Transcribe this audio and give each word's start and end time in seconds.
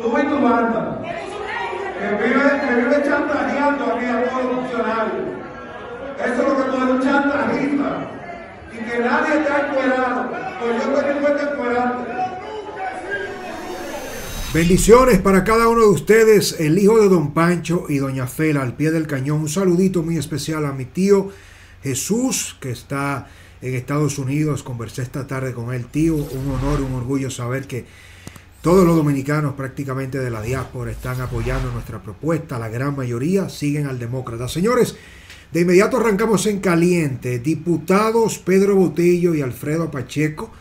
Tú 0.00 0.18
y 0.18 0.22
tu 0.22 0.40
banda, 0.40 1.02
que 1.02 2.24
vive, 2.24 2.60
que 2.60 2.74
vive 2.74 3.02
chantajeando 3.04 3.84
aquí 3.84 4.06
a 4.06 4.24
todos 4.24 4.44
los 4.44 4.54
funcionarios. 4.56 5.40
Eso 6.24 6.32
es 6.32 6.48
lo 6.48 6.56
que 6.56 6.62
tú 6.70 6.76
eres 6.76 6.90
un 6.90 7.02
chantajista. 7.02 8.10
Y 8.72 8.76
que 8.78 8.98
nadie 8.98 9.40
está 9.40 9.68
encuerado. 9.68 10.30
Pues 10.58 10.84
yo 10.84 10.92
también 10.92 11.18
voy 11.20 11.32
a 11.32 11.52
encuerarte. 11.52 12.12
Bendiciones 14.54 15.18
para 15.18 15.44
cada 15.44 15.68
uno 15.68 15.82
de 15.82 15.90
ustedes, 15.90 16.58
el 16.58 16.78
hijo 16.78 16.98
de 16.98 17.08
don 17.10 17.34
Pancho 17.34 17.84
y 17.90 17.98
doña 17.98 18.26
Fela 18.26 18.62
al 18.62 18.72
pie 18.72 18.90
del 18.90 19.06
cañón. 19.06 19.42
Un 19.42 19.48
saludito 19.50 20.02
muy 20.02 20.16
especial 20.16 20.64
a 20.64 20.72
mi 20.72 20.86
tío 20.86 21.28
Jesús, 21.82 22.56
que 22.58 22.70
está 22.70 23.28
en 23.60 23.74
Estados 23.74 24.18
Unidos. 24.18 24.62
Conversé 24.62 25.02
esta 25.02 25.26
tarde 25.26 25.52
con 25.52 25.74
él, 25.74 25.84
tío. 25.86 26.16
Un 26.16 26.54
honor, 26.54 26.80
un 26.80 26.94
orgullo 26.94 27.30
saber 27.30 27.66
que 27.66 27.84
todos 28.62 28.86
los 28.86 28.94
dominicanos 28.94 29.54
prácticamente 29.54 30.18
de 30.18 30.30
la 30.30 30.42
diáspora 30.42 30.90
están 30.90 31.20
apoyando 31.20 31.70
nuestra 31.72 32.02
propuesta. 32.02 32.58
La 32.58 32.68
gran 32.68 32.94
mayoría 32.94 33.48
siguen 33.48 33.86
al 33.86 33.98
demócrata. 33.98 34.48
Señores, 34.48 34.96
de 35.50 35.60
inmediato 35.62 35.96
arrancamos 35.96 36.46
en 36.46 36.60
caliente. 36.60 37.38
Diputados 37.38 38.38
Pedro 38.38 38.76
Botello 38.76 39.34
y 39.34 39.40
Alfredo 39.40 39.90
Pacheco 39.90 40.52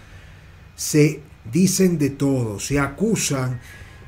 se 0.75 1.19
dicen 1.51 1.97
de 1.97 2.11
todo, 2.11 2.59
se 2.59 2.79
acusan 2.79 3.59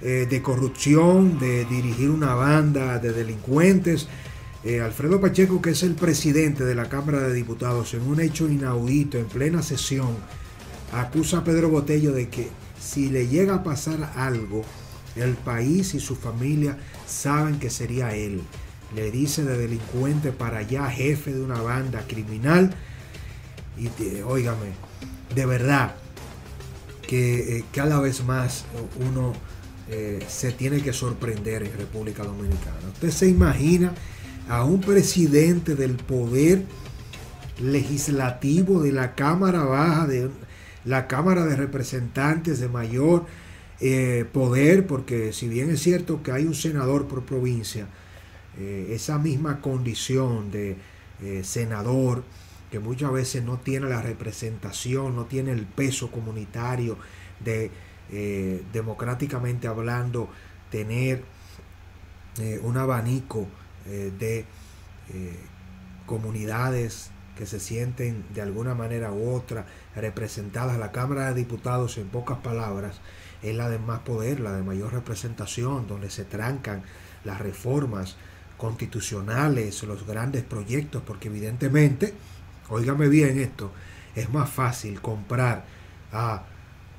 eh, 0.02 0.26
de 0.30 0.42
corrupción, 0.42 1.38
de 1.38 1.66
dirigir 1.66 2.10
una 2.10 2.34
banda 2.34 2.98
de 2.98 3.12
delincuentes. 3.12 4.08
Eh, 4.64 4.80
Alfredo 4.80 5.20
Pacheco, 5.20 5.62
que 5.62 5.72
es 5.72 5.84
el 5.84 5.96
presidente 5.96 6.64
de 6.64 6.76
la 6.76 6.88
Cámara 6.88 7.20
de 7.28 7.34
Diputados, 7.34 7.94
en 7.94 8.04
un 8.04 8.22
hecho 8.22 8.48
inaudito, 8.48 9.18
en 9.18 9.26
plena 9.26 9.62
sesión, 9.62 10.16
acusa 10.94 11.40
a 11.40 11.44
Pedro 11.44 11.70
Botello 11.70 12.14
de 12.14 12.30
que 12.30 12.48
si 12.82 13.10
le 13.10 13.28
llega 13.28 13.56
a 13.56 13.64
pasar 13.64 14.12
algo, 14.16 14.64
el 15.16 15.36
país 15.36 15.94
y 15.94 16.00
su 16.00 16.16
familia 16.16 16.78
saben 17.08 17.60
que 17.60 17.70
sería 17.70 18.16
él. 18.16 18.42
Le 18.96 19.12
dice 19.12 19.44
de 19.44 19.58
delincuente 19.58 20.32
para 20.32 20.60
allá, 20.60 20.90
jefe 20.90 21.34
de 21.34 21.42
una 21.42 21.62
banda 21.62 22.04
criminal. 22.08 22.74
Y 23.78 23.90
óigame, 24.22 24.74
de 25.34 25.46
verdad, 25.46 25.96
que 27.08 27.58
eh, 27.58 27.66
cada 27.72 28.00
vez 28.00 28.24
más 28.24 28.66
uno 29.00 29.34
eh, 29.90 30.24
se 30.28 30.52
tiene 30.52 30.82
que 30.82 30.94
sorprender 30.94 31.64
en 31.64 31.78
República 31.78 32.24
Dominicana. 32.24 32.80
Usted 32.94 33.12
se 33.12 33.28
imagina 33.28 33.94
a 34.50 34.64
un 34.64 34.82
presidente 34.82 35.76
del 35.76 35.96
poder 35.96 36.64
legislativo 37.62 38.82
de 38.82 38.92
la 38.92 39.16
Cámara 39.16 39.64
Baja, 39.64 40.08
de 40.08 40.30
la 40.86 41.08
Cámara 41.08 41.46
de 41.46 41.56
Representantes 41.56 42.60
de 42.60 42.70
mayor 42.70 43.26
eh, 43.80 44.26
poder, 44.32 44.88
porque 44.88 45.34
si 45.34 45.48
bien 45.48 45.70
es 45.70 45.82
cierto 45.82 46.24
que 46.24 46.32
hay 46.32 46.46
un 46.46 46.56
senador 46.56 47.08
por 47.08 47.24
provincia, 47.24 47.88
esa 48.90 49.18
misma 49.18 49.62
condición 49.62 50.52
de 50.52 50.76
senador, 51.42 52.24
que 52.72 52.80
muchas 52.80 53.12
veces 53.12 53.44
no 53.44 53.58
tiene 53.58 53.88
la 53.90 54.02
representación, 54.02 55.16
no 55.16 55.26
tiene 55.26 55.52
el 55.52 55.66
peso 55.66 56.12
comunitario 56.12 56.98
de 57.44 57.70
eh, 58.14 58.64
democráticamente 58.74 59.68
hablando, 59.68 60.30
tener 60.70 61.24
eh, 62.40 62.60
un 62.62 62.76
abanico 62.76 63.48
eh, 63.88 64.12
de 64.18 64.46
comunidades 66.06 67.12
que 67.42 67.48
se 67.48 67.60
sienten 67.60 68.24
de 68.36 68.44
alguna 68.44 68.76
manera 68.76 69.12
u 69.12 69.34
otra 69.34 69.66
representadas. 69.96 70.78
La 70.78 70.92
Cámara 70.92 71.30
de 71.30 71.34
Diputados, 71.34 71.98
en 71.98 72.08
pocas 72.08 72.38
palabras, 72.38 73.02
es 73.42 73.56
la 73.56 73.68
de 73.68 73.80
más 73.80 74.02
poder, 74.02 74.40
la 74.40 74.52
de 74.52 74.62
mayor 74.62 74.94
representación, 74.94 75.88
donde 75.88 76.12
se 76.12 76.24
trancan 76.24 76.84
las 77.24 77.42
reformas 77.42 78.16
constitucionales, 78.58 79.82
los 79.82 80.06
grandes 80.06 80.44
proyectos, 80.44 81.02
porque 81.04 81.30
evidentemente 81.30 82.14
Óigame 82.70 83.10
bien 83.10 83.40
esto, 83.40 83.72
es 84.16 84.32
más 84.32 84.48
fácil 84.48 85.02
comprar 85.02 85.66
a 86.14 86.44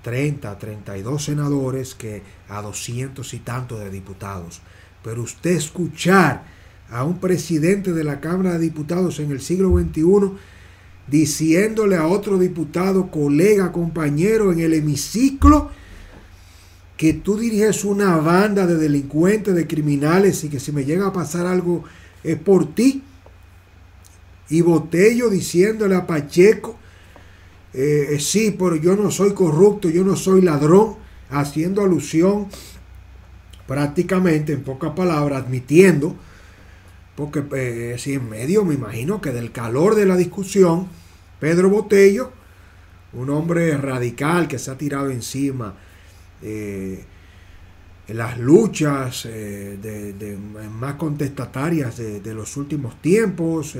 30, 0.02 0.58
32 0.58 1.24
senadores 1.24 1.94
que 1.94 2.24
a 2.48 2.60
200 2.60 3.32
y 3.32 3.38
tantos 3.38 3.78
de 3.78 3.90
diputados. 3.90 4.60
Pero 5.04 5.22
usted 5.22 5.52
escuchar 5.52 6.42
a 6.92 7.04
un 7.04 7.18
presidente 7.18 7.92
de 7.92 8.04
la 8.04 8.20
Cámara 8.20 8.52
de 8.52 8.58
Diputados 8.58 9.18
en 9.18 9.30
el 9.30 9.40
siglo 9.40 9.76
XXI 9.78 10.36
diciéndole 11.08 11.96
a 11.96 12.06
otro 12.06 12.38
diputado, 12.38 13.10
colega, 13.10 13.72
compañero 13.72 14.52
en 14.52 14.60
el 14.60 14.74
hemiciclo, 14.74 15.70
que 16.96 17.14
tú 17.14 17.38
diriges 17.38 17.84
una 17.84 18.16
banda 18.18 18.66
de 18.66 18.76
delincuentes, 18.76 19.54
de 19.54 19.66
criminales 19.66 20.44
y 20.44 20.48
que 20.48 20.60
si 20.60 20.70
me 20.70 20.84
llega 20.84 21.08
a 21.08 21.12
pasar 21.12 21.46
algo 21.46 21.82
es 22.22 22.36
por 22.36 22.74
ti. 22.74 23.02
Y 24.50 24.60
Botello 24.60 25.30
diciéndole 25.30 25.96
a 25.96 26.06
Pacheco, 26.06 26.76
eh, 27.72 28.18
sí, 28.20 28.54
pero 28.56 28.76
yo 28.76 28.94
no 28.96 29.10
soy 29.10 29.32
corrupto, 29.32 29.88
yo 29.88 30.04
no 30.04 30.14
soy 30.14 30.42
ladrón, 30.42 30.96
haciendo 31.30 31.82
alusión 31.82 32.48
prácticamente, 33.66 34.52
en 34.52 34.62
pocas 34.62 34.92
palabras, 34.92 35.44
admitiendo, 35.44 36.14
porque 37.16 37.44
eh, 37.54 37.98
si 37.98 38.14
en 38.14 38.28
medio 38.28 38.64
me 38.64 38.74
imagino 38.74 39.20
que 39.20 39.32
del 39.32 39.52
calor 39.52 39.94
de 39.94 40.06
la 40.06 40.16
discusión, 40.16 40.88
Pedro 41.40 41.68
Botello, 41.68 42.32
un 43.12 43.30
hombre 43.30 43.76
radical 43.76 44.48
que 44.48 44.58
se 44.58 44.70
ha 44.70 44.78
tirado 44.78 45.10
encima 45.10 45.74
eh, 46.42 47.04
las 48.08 48.38
luchas 48.38 49.24
de, 49.24 50.38
más 50.70 50.94
contestatarias 50.94 51.96
de, 51.96 52.34
los 52.34 52.56
últimos 52.56 53.00
tiempos, 53.00 53.76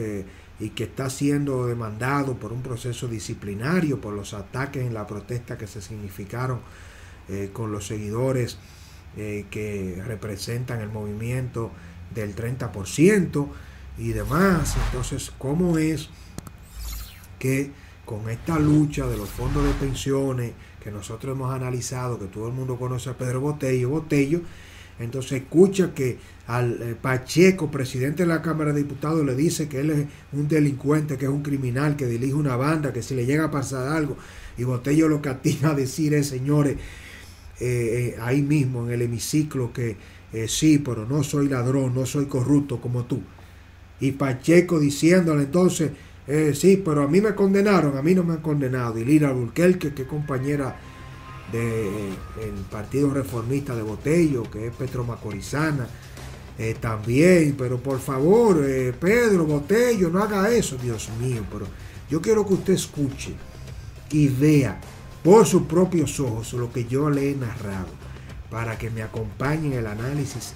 y 0.62 0.70
que 0.70 0.84
está 0.84 1.10
siendo 1.10 1.66
demandado 1.66 2.36
por 2.36 2.52
un 2.52 2.62
proceso 2.62 3.08
disciplinario 3.08 4.00
por 4.00 4.14
los 4.14 4.32
ataques 4.32 4.86
en 4.86 4.94
la 4.94 5.08
protesta 5.08 5.58
que 5.58 5.66
se 5.66 5.82
significaron 5.82 6.60
eh, 7.28 7.50
con 7.52 7.72
los 7.72 7.86
seguidores 7.86 8.58
eh, 9.16 9.46
que 9.50 10.00
representan 10.06 10.80
el 10.80 10.88
movimiento 10.88 11.72
del 12.14 12.34
30% 12.34 13.48
y 13.98 14.08
demás. 14.08 14.76
Entonces, 14.86 15.32
¿cómo 15.38 15.78
es 15.78 16.08
que 17.38 17.70
con 18.04 18.28
esta 18.28 18.58
lucha 18.58 19.06
de 19.06 19.16
los 19.16 19.28
fondos 19.28 19.64
de 19.64 19.72
pensiones 19.72 20.52
que 20.82 20.90
nosotros 20.90 21.34
hemos 21.36 21.54
analizado, 21.54 22.18
que 22.18 22.26
todo 22.26 22.48
el 22.48 22.54
mundo 22.54 22.76
conoce 22.76 23.10
a 23.10 23.16
Pedro 23.16 23.40
Botello, 23.40 23.88
Botello, 23.88 24.40
entonces 24.98 25.42
escucha 25.42 25.94
que 25.94 26.18
al 26.46 26.80
eh, 26.82 26.96
Pacheco, 27.00 27.70
presidente 27.70 28.24
de 28.24 28.28
la 28.28 28.42
Cámara 28.42 28.72
de 28.72 28.82
Diputados, 28.82 29.24
le 29.24 29.34
dice 29.34 29.68
que 29.68 29.80
él 29.80 29.90
es 29.90 30.06
un 30.32 30.48
delincuente, 30.48 31.16
que 31.16 31.24
es 31.24 31.30
un 31.30 31.42
criminal, 31.42 31.96
que 31.96 32.06
dirige 32.06 32.34
una 32.34 32.56
banda, 32.56 32.92
que 32.92 33.02
si 33.02 33.14
le 33.14 33.24
llega 33.24 33.44
a 33.44 33.50
pasar 33.50 33.88
algo, 33.88 34.16
y 34.58 34.64
Botello 34.64 35.08
lo 35.08 35.22
que 35.22 35.30
atina 35.30 35.70
a 35.70 35.74
decir 35.74 36.14
es, 36.14 36.28
señores, 36.28 36.76
eh, 37.60 38.14
eh, 38.14 38.16
ahí 38.20 38.42
mismo 38.42 38.86
en 38.86 38.92
el 38.92 39.02
hemiciclo, 39.02 39.72
que 39.72 39.96
sí, 40.48 40.78
pero 40.78 41.06
no 41.06 41.22
soy 41.22 41.48
ladrón, 41.48 41.94
no 41.94 42.06
soy 42.06 42.26
corrupto 42.26 42.80
como 42.80 43.04
tú. 43.04 43.20
Y 44.00 44.12
Pacheco 44.12 44.80
diciéndole 44.80 45.44
entonces, 45.44 45.92
sí, 46.54 46.82
pero 46.84 47.02
a 47.02 47.08
mí 47.08 47.20
me 47.20 47.34
condenaron, 47.34 47.96
a 47.96 48.02
mí 48.02 48.14
no 48.14 48.24
me 48.24 48.34
han 48.34 48.40
condenado. 48.40 48.98
Y 48.98 49.04
Lira 49.04 49.32
Burkelke, 49.32 49.92
que 49.92 50.06
compañera 50.06 50.76
del 51.52 52.54
Partido 52.70 53.12
Reformista 53.12 53.76
de 53.76 53.82
Botello, 53.82 54.42
que 54.50 54.68
es 54.68 54.74
Petro 54.74 55.04
Macorizana, 55.04 55.86
eh, 56.58 56.76
también, 56.78 57.54
pero 57.56 57.78
por 57.78 57.98
favor, 57.98 58.62
eh, 58.64 58.92
Pedro 58.98 59.44
Botello, 59.44 60.10
no 60.10 60.22
haga 60.22 60.50
eso, 60.50 60.76
Dios 60.76 61.08
mío, 61.20 61.44
pero 61.50 61.66
yo 62.10 62.20
quiero 62.20 62.46
que 62.46 62.54
usted 62.54 62.74
escuche 62.74 63.34
y 64.10 64.28
vea 64.28 64.78
por 65.24 65.46
sus 65.46 65.62
propios 65.62 66.20
ojos 66.20 66.52
lo 66.52 66.70
que 66.70 66.84
yo 66.84 67.08
le 67.08 67.30
he 67.30 67.34
narrado, 67.34 67.88
para 68.52 68.76
que 68.76 68.90
me 68.90 69.02
acompañe 69.02 69.68
en 69.68 69.72
el 69.72 69.86
análisis 69.86 70.52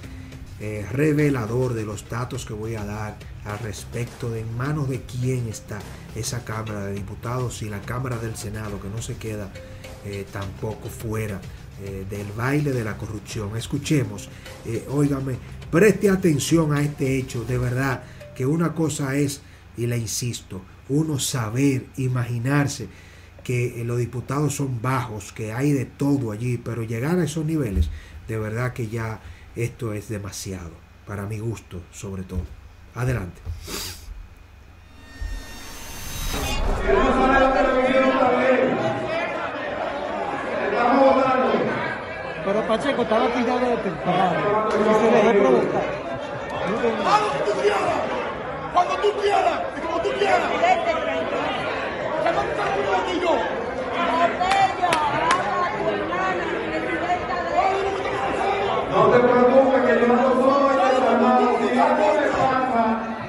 eh, 0.60 0.86
revelador 0.92 1.72
de 1.72 1.86
los 1.86 2.06
datos 2.10 2.44
que 2.44 2.52
voy 2.52 2.74
a 2.74 2.84
dar 2.84 3.16
al 3.46 3.58
respecto 3.60 4.30
de 4.30 4.40
en 4.40 4.56
manos 4.56 4.90
de 4.90 5.00
quién 5.00 5.48
está 5.48 5.78
esa 6.14 6.44
Cámara 6.44 6.84
de 6.84 6.92
Diputados 6.92 7.62
y 7.62 7.70
la 7.70 7.80
Cámara 7.80 8.18
del 8.18 8.36
Senado, 8.36 8.78
que 8.82 8.90
no 8.90 9.00
se 9.00 9.16
queda 9.16 9.50
eh, 10.04 10.26
tampoco 10.30 10.90
fuera 10.90 11.40
eh, 11.82 12.04
del 12.08 12.30
baile 12.36 12.72
de 12.72 12.84
la 12.84 12.98
corrupción. 12.98 13.56
Escuchemos, 13.56 14.28
óigame, 14.90 15.38
preste 15.70 16.10
atención 16.10 16.74
a 16.74 16.82
este 16.82 17.16
hecho, 17.16 17.44
de 17.44 17.56
verdad, 17.56 18.02
que 18.36 18.44
una 18.44 18.74
cosa 18.74 19.16
es, 19.16 19.40
y 19.78 19.86
le 19.86 19.96
insisto, 19.96 20.60
uno 20.90 21.18
saber, 21.18 21.86
imaginarse 21.96 22.88
que 23.46 23.80
los 23.86 23.98
diputados 23.98 24.56
son 24.56 24.82
bajos, 24.82 25.32
que 25.32 25.52
hay 25.52 25.70
de 25.70 25.84
todo 25.84 26.32
allí, 26.32 26.58
pero 26.58 26.82
llegar 26.82 27.16
a 27.20 27.22
esos 27.22 27.44
niveles, 27.44 27.90
de 28.26 28.40
verdad 28.40 28.72
que 28.72 28.88
ya 28.88 29.20
esto 29.54 29.92
es 29.92 30.08
demasiado, 30.08 30.72
para 31.06 31.26
mi 31.26 31.38
gusto 31.38 31.80
sobre 31.92 32.24
todo. 32.24 32.42
Adelante. 32.96 33.40
Pero 42.44 42.66
Pacheco 42.66 43.02
estaba 43.02 43.32
pillado 43.32 43.70
de 43.70 43.76
temprano 43.76 44.68
y 44.70 44.82
se 44.82 45.10
dejó 45.12 45.30
provocar. 45.30 45.84
Que 46.66 47.50
tú 47.52 47.60
quieras, 47.62 47.80
cuando 48.72 48.96
tú 48.96 49.12
quieras 49.22 49.60
y 49.76 49.80
como 49.86 50.02
tú 50.02 50.10
quieras. 50.18 51.15
No 58.90 59.02
te 59.12 59.18
preocupes 59.20 59.82
que 59.82 60.00
yo 60.00 60.06
no 60.08 60.16
soy 60.16 60.74
desarmado. 60.74 61.46
Si 61.60 61.78
algo 61.78 62.06
me 62.14 62.26
pasa, 62.26 62.84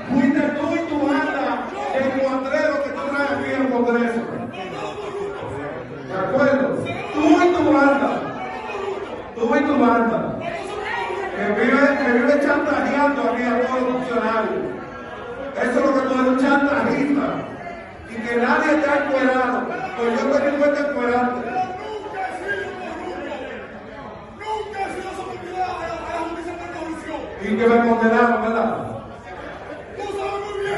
fuiste 0.10 0.42
tú 0.42 0.66
y 0.74 0.80
tu 0.90 0.98
banda 1.06 1.68
el 1.94 2.08
cuadrero 2.22 2.84
que 2.84 2.90
tú 2.90 3.02
traes 3.12 3.32
aquí 3.32 3.50
al 3.54 3.70
Congreso. 3.70 4.22
¿De 6.08 6.16
acuerdo? 6.18 6.68
Tú 7.14 7.22
y 7.22 7.48
tu 7.54 7.72
banda. 7.72 8.10
Tú 9.36 9.56
y 9.56 9.60
tu 9.60 9.76
banda. 9.78 10.20
Que 11.36 11.44
vive, 11.62 11.98
que 11.98 12.12
vive 12.14 12.42
chantajeando 12.44 13.22
aquí 13.22 13.44
a 13.44 13.62
todos 13.62 13.82
los 13.82 13.92
funcionarios. 13.92 14.78
Eso 15.62 15.80
es 15.80 15.86
lo 15.86 15.94
que 15.94 16.02
tú 16.08 16.14
eres 16.14 16.28
un 16.28 16.40
chantajista. 16.40 17.28
Y 18.10 18.16
que 18.16 18.36
nadie 18.38 18.74
te 18.78 18.90
ha 18.90 19.06
encuerado. 19.06 19.78
Pues 19.98 20.22
yo 20.22 20.30
también 20.30 20.60
voy 20.60 20.70
a 20.70 20.72
encuerarte. 20.90 21.50
Nunca 24.38 24.80
he 24.80 24.90
sido 24.94 25.10
sometido 25.16 25.56
a 25.56 25.58
la 25.58 25.74
a 25.74 26.14
la 26.14 26.20
justicia 26.30 26.54
por 26.60 26.70
corrupción. 26.78 27.20
Y 27.42 27.44
que 27.58 27.66
me 27.68 27.78
condenaron, 27.90 28.42
¿verdad? 28.44 28.70
Tú 29.98 30.04
sabes 30.18 30.40
muy 30.46 30.58
bien. 30.66 30.78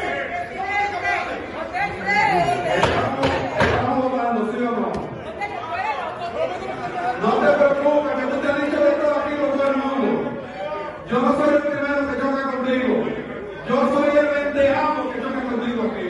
Estamos 3.60 4.12
votando, 4.12 4.40
¿sí 4.52 4.58
o 4.58 4.72
no? 4.72 4.90
No 7.22 7.32
te 7.34 7.48
preocupes, 7.58 8.14
que 8.16 8.26
tú 8.32 8.36
te 8.40 8.48
has 8.48 8.58
dicho 8.64 8.80
de 8.80 8.92
todo 8.92 9.16
aquí 9.20 9.34
con 9.36 9.52
todo 9.58 9.68
el 9.70 9.78
mundo. 9.78 10.10
Yo 11.10 11.18
no 11.20 11.30
soy 11.36 11.50
el 11.56 11.62
primero 11.64 12.08
que 12.08 12.16
choca 12.22 12.44
contigo. 12.56 12.94
Yo 13.68 13.76
soy 13.94 14.10
el 14.18 14.28
vendeado 14.28 15.12
que 15.12 15.18
choca 15.22 15.42
contigo 15.42 15.82
aquí. 15.92 16.08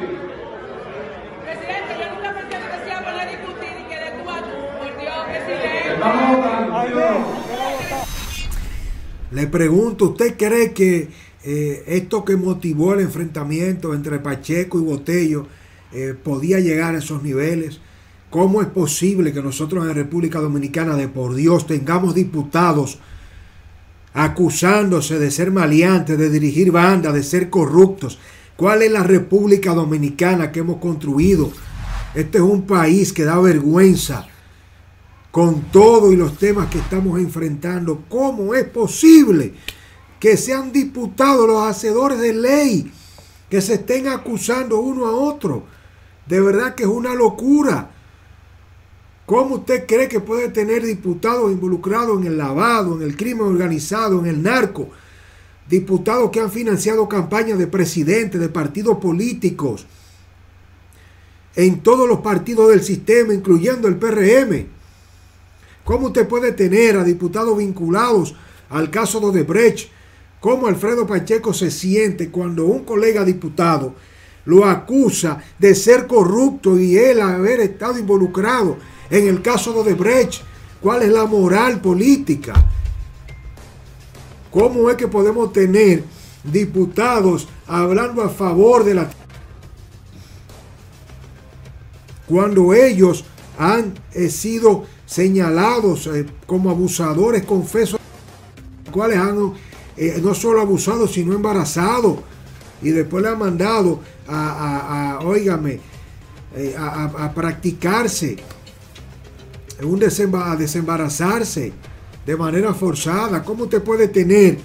Presidente, 1.46 1.92
yo 2.00 2.06
nunca 2.14 2.30
pensé 2.34 2.56
que 2.60 2.68
decía 2.78 2.98
poner 3.00 3.20
a 3.20 3.26
discutir 3.26 3.74
y 3.80 3.84
que 3.90 3.98
de 3.98 4.10
tú 4.12 4.30
a 4.30 4.32
tú. 4.38 4.56
Por 4.78 4.92
Dios, 5.00 5.20
presidente. 5.26 5.94
Estamos 5.94 6.38
votando, 6.38 6.70
¿sí 6.86 6.94
o 6.94 6.96
no? 7.00 7.40
Le 9.40 9.48
pregunto, 9.48 10.10
¿usted 10.10 10.36
cree 10.36 10.74
que 10.74 11.08
eh, 11.46 11.84
esto 11.88 12.26
que 12.26 12.36
motivó 12.36 12.94
el 12.94 13.00
enfrentamiento 13.00 13.94
entre 13.94 14.20
Pacheco 14.20 14.78
y 14.78 14.84
Botello 14.84 15.48
eh, 15.94 16.14
podía 16.22 16.60
llegar 16.60 16.94
a 16.94 16.98
esos 16.98 17.24
niveles? 17.24 17.80
¿Cómo 18.30 18.62
es 18.62 18.68
posible 18.68 19.32
que 19.32 19.42
nosotros 19.42 19.88
en 19.88 19.96
República 19.96 20.40
Dominicana, 20.40 20.98
de 20.98 21.08
por 21.08 21.36
Dios, 21.36 21.68
tengamos 21.68 22.16
diputados 22.16 23.00
acusándose 24.14 25.18
de 25.18 25.32
ser 25.32 25.52
maleantes, 25.52 26.18
de 26.18 26.30
dirigir 26.30 26.74
bandas, 26.74 27.14
de 27.14 27.24
ser 27.24 27.50
corruptos? 27.50 28.20
¿Cuál 28.58 28.82
es 28.82 28.92
la 28.92 29.04
República 29.04 29.74
Dominicana 29.74 30.52
que 30.52 30.60
hemos 30.60 30.82
construido? 30.82 31.50
Este 32.14 32.40
es 32.40 32.44
un 32.44 32.64
país 32.64 33.14
que 33.14 33.24
da 33.24 33.40
vergüenza 33.40 34.28
con 35.32 35.64
todo 35.72 36.12
y 36.12 36.16
los 36.16 36.38
temas 36.38 36.70
que 36.70 36.80
estamos 36.80 37.20
enfrentando. 37.20 38.04
¿Cómo 38.10 38.56
es 38.56 38.66
posible 38.66 39.54
que 40.20 40.38
sean 40.38 40.72
diputados 40.72 41.48
los 41.48 41.64
hacedores 41.64 42.20
de 42.20 42.34
ley, 42.34 42.92
que 43.50 43.62
se 43.62 43.76
estén 43.76 44.08
acusando 44.08 44.80
uno 44.80 45.06
a 45.06 45.12
otro? 45.12 45.64
De 46.26 46.40
verdad 46.42 46.76
que 46.76 46.84
es 46.84 46.90
una 46.90 47.14
locura. 47.14 47.92
¿Cómo 49.26 49.56
usted 49.56 49.86
cree 49.86 50.08
que 50.08 50.20
puede 50.20 50.50
tener 50.50 50.84
diputados 50.84 51.52
involucrados 51.52 52.20
en 52.20 52.26
el 52.26 52.38
lavado, 52.38 52.96
en 52.96 53.04
el 53.04 53.16
crimen 53.16 53.46
organizado, 53.46 54.20
en 54.20 54.26
el 54.26 54.42
narco? 54.42 54.90
Diputados 55.70 56.32
que 56.32 56.40
han 56.40 56.52
financiado 56.52 57.08
campañas 57.08 57.60
de 57.60 57.68
presidentes, 57.68 58.42
de 58.42 58.50
partidos 58.50 58.98
políticos, 58.98 59.86
en 61.56 61.82
todos 61.82 62.08
los 62.08 62.22
partidos 62.22 62.70
del 62.70 62.82
sistema, 62.82 63.34
incluyendo 63.34 63.88
el 63.88 63.98
PRM. 63.98 64.79
¿Cómo 65.90 66.10
usted 66.10 66.28
puede 66.28 66.52
tener 66.52 66.98
a 66.98 67.04
diputados 67.04 67.58
vinculados 67.58 68.36
al 68.70 68.92
caso 68.92 69.20
de 69.20 69.26
Odebrecht? 69.26 69.90
¿Cómo 70.40 70.68
Alfredo 70.68 71.08
Pacheco 71.08 71.52
se 71.52 71.72
siente 71.72 72.30
cuando 72.30 72.68
un 72.68 72.86
colega 72.86 73.26
diputado 73.26 73.96
lo 74.46 74.66
acusa 74.66 75.42
de 75.58 75.74
ser 75.74 76.06
corrupto 76.06 76.78
y 76.78 76.96
él 76.96 77.20
haber 77.20 77.62
estado 77.62 77.98
involucrado 77.98 78.78
en 79.10 79.28
el 79.28 79.42
caso 79.42 79.74
de 79.74 79.80
Odebrecht? 79.80 80.44
¿Cuál 80.80 81.02
es 81.02 81.10
la 81.10 81.26
moral 81.26 81.82
política? 81.82 82.54
¿Cómo 84.52 84.92
es 84.92 84.96
que 84.96 85.08
podemos 85.08 85.52
tener 85.52 86.04
diputados 86.44 87.48
hablando 87.66 88.22
a 88.22 88.30
favor 88.30 88.84
de 88.84 88.94
la... 88.94 89.10
Cuando 92.28 92.76
ellos 92.76 93.26
han 93.60 93.94
eh, 94.14 94.30
sido 94.30 94.86
señalados 95.06 96.08
eh, 96.08 96.26
como 96.46 96.70
abusadores 96.70 97.44
confesos, 97.44 98.00
cuales 98.90 99.18
han 99.18 99.54
eh, 99.98 100.22
no 100.24 100.34
solo 100.34 100.62
abusado, 100.62 101.08
sino 101.08 101.34
embarazado. 101.34 102.24
Y 102.82 102.92
después 102.92 103.22
le 103.22 103.30
han 103.30 103.38
mandado 103.38 104.00
a, 104.26 105.20
a, 106.78 107.26
a 107.26 107.34
practicarse, 107.34 108.38
un 109.84 110.02
a 110.02 110.56
desembarazarse 110.56 111.74
de 112.26 112.38
manera 112.38 112.74
forzada. 112.74 113.44
¿Cómo 113.44 113.66
usted 113.66 113.84
puede 113.84 114.08
tener 114.08 114.58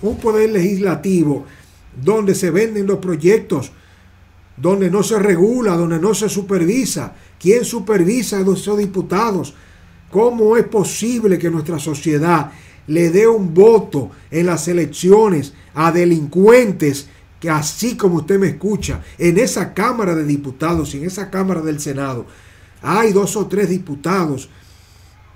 un 0.00 0.16
poder 0.16 0.48
legislativo 0.48 1.44
donde 2.02 2.34
se 2.34 2.50
venden 2.50 2.86
los 2.86 3.00
proyectos, 3.00 3.70
donde 4.56 4.90
no 4.90 5.02
se 5.02 5.18
regula, 5.18 5.76
donde 5.76 5.98
no 5.98 6.14
se 6.14 6.30
supervisa? 6.30 7.14
¿Quién 7.40 7.64
supervisa 7.64 8.38
a 8.38 8.40
esos 8.40 8.78
diputados? 8.78 9.54
¿Cómo 10.10 10.56
es 10.56 10.64
posible 10.64 11.38
que 11.38 11.50
nuestra 11.50 11.78
sociedad 11.78 12.52
le 12.86 13.10
dé 13.10 13.26
un 13.26 13.52
voto 13.52 14.10
en 14.30 14.46
las 14.46 14.68
elecciones 14.68 15.52
a 15.74 15.90
delincuentes 15.92 17.08
que 17.40 17.50
así 17.50 17.96
como 17.96 18.16
usted 18.16 18.38
me 18.38 18.48
escucha, 18.48 19.02
en 19.18 19.38
esa 19.38 19.74
Cámara 19.74 20.14
de 20.14 20.24
Diputados 20.24 20.94
y 20.94 20.98
en 20.98 21.04
esa 21.04 21.30
Cámara 21.30 21.60
del 21.60 21.80
Senado, 21.80 22.26
hay 22.82 23.12
dos 23.12 23.36
o 23.36 23.46
tres 23.46 23.68
diputados 23.68 24.48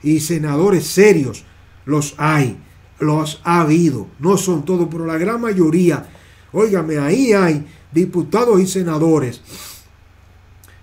y 0.02 0.20
senadores 0.20 0.86
serios, 0.86 1.44
los 1.84 2.14
hay, 2.16 2.58
los 2.98 3.40
ha 3.44 3.60
habido, 3.60 4.06
no 4.18 4.38
son 4.38 4.64
todos, 4.64 4.88
pero 4.90 5.04
la 5.04 5.18
gran 5.18 5.40
mayoría, 5.40 6.08
óigame, 6.52 6.98
ahí 6.98 7.32
hay 7.34 7.66
diputados 7.92 8.60
y 8.60 8.66
senadores 8.66 9.42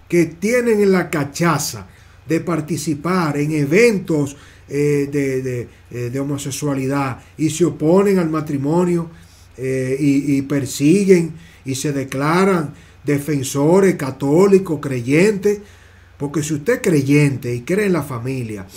que 0.07 0.25
tienen 0.25 0.81
en 0.81 0.91
la 0.91 1.09
cachaza 1.09 1.87
de 2.27 2.39
participar 2.39 3.37
en 3.37 3.51
eventos 3.51 4.35
eh, 4.69 5.07
de, 5.09 5.69
eh, 5.91 6.09
de 6.09 6.19
homosexualidad 6.19 7.21
y 7.37 7.49
se 7.49 7.65
oponen 7.65 8.19
al 8.19 8.29
matrimonio 8.29 9.09
eh, 9.55 9.95
y, 9.97 10.41
persiguen 10.41 11.33
y 11.65 11.75
se 11.75 11.93
declaran 11.93 12.73
defensores 13.03 13.95
católicos, 13.95 14.79
creyentes, 14.81 15.59
porque 16.17 16.43
si 16.43 16.55
usted 16.55 16.73
es 16.73 16.81
creyente 16.81 17.55
y 17.55 17.61
cree 17.61 17.85
en 17.85 17.93
la 17.93 18.03
familia, 18.03 18.67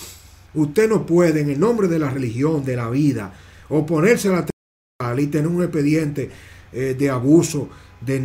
usted 0.55 0.89
no 0.89 1.05
puede 1.05 1.41
en 1.41 1.51
el 1.51 1.59
nombre 1.59 1.89
de 1.89 1.99
la 1.99 2.09
religión, 2.09 2.65
de 2.65 2.77
la 2.77 2.89
vida, 2.89 3.35
oponerse 3.69 4.29
a 4.29 4.47
la 5.03 5.21
y 5.21 5.27
tener 5.27 5.49
un 5.49 5.63
expediente 5.63 6.31
de 6.73 7.11
abuso 7.11 7.69
de 8.01 8.25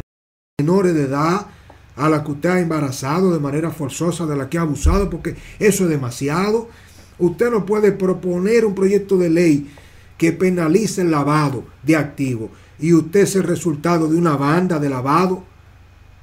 menores 0.59 0.93
de 0.93 1.03
edad 1.03 1.47
a 1.95 2.09
la 2.09 2.23
que 2.23 2.31
usted 2.31 2.49
ha 2.49 2.59
embarazado 2.59 3.31
de 3.31 3.39
manera 3.39 3.71
forzosa, 3.71 4.25
de 4.25 4.35
la 4.35 4.49
que 4.49 4.57
ha 4.57 4.61
abusado, 4.61 5.09
porque 5.09 5.35
eso 5.59 5.83
es 5.85 5.89
demasiado. 5.89 6.69
Usted 7.17 7.49
no 7.49 7.65
puede 7.65 7.91
proponer 7.91 8.65
un 8.65 8.75
proyecto 8.75 9.17
de 9.17 9.29
ley 9.29 9.71
que 10.17 10.31
penalice 10.31 11.01
el 11.01 11.11
lavado 11.11 11.65
de 11.83 11.95
activos 11.95 12.49
y 12.79 12.93
usted 12.93 13.21
es 13.21 13.35
el 13.35 13.43
resultado 13.43 14.07
de 14.07 14.17
una 14.17 14.35
banda 14.35 14.79
de 14.79 14.89
lavado 14.89 15.43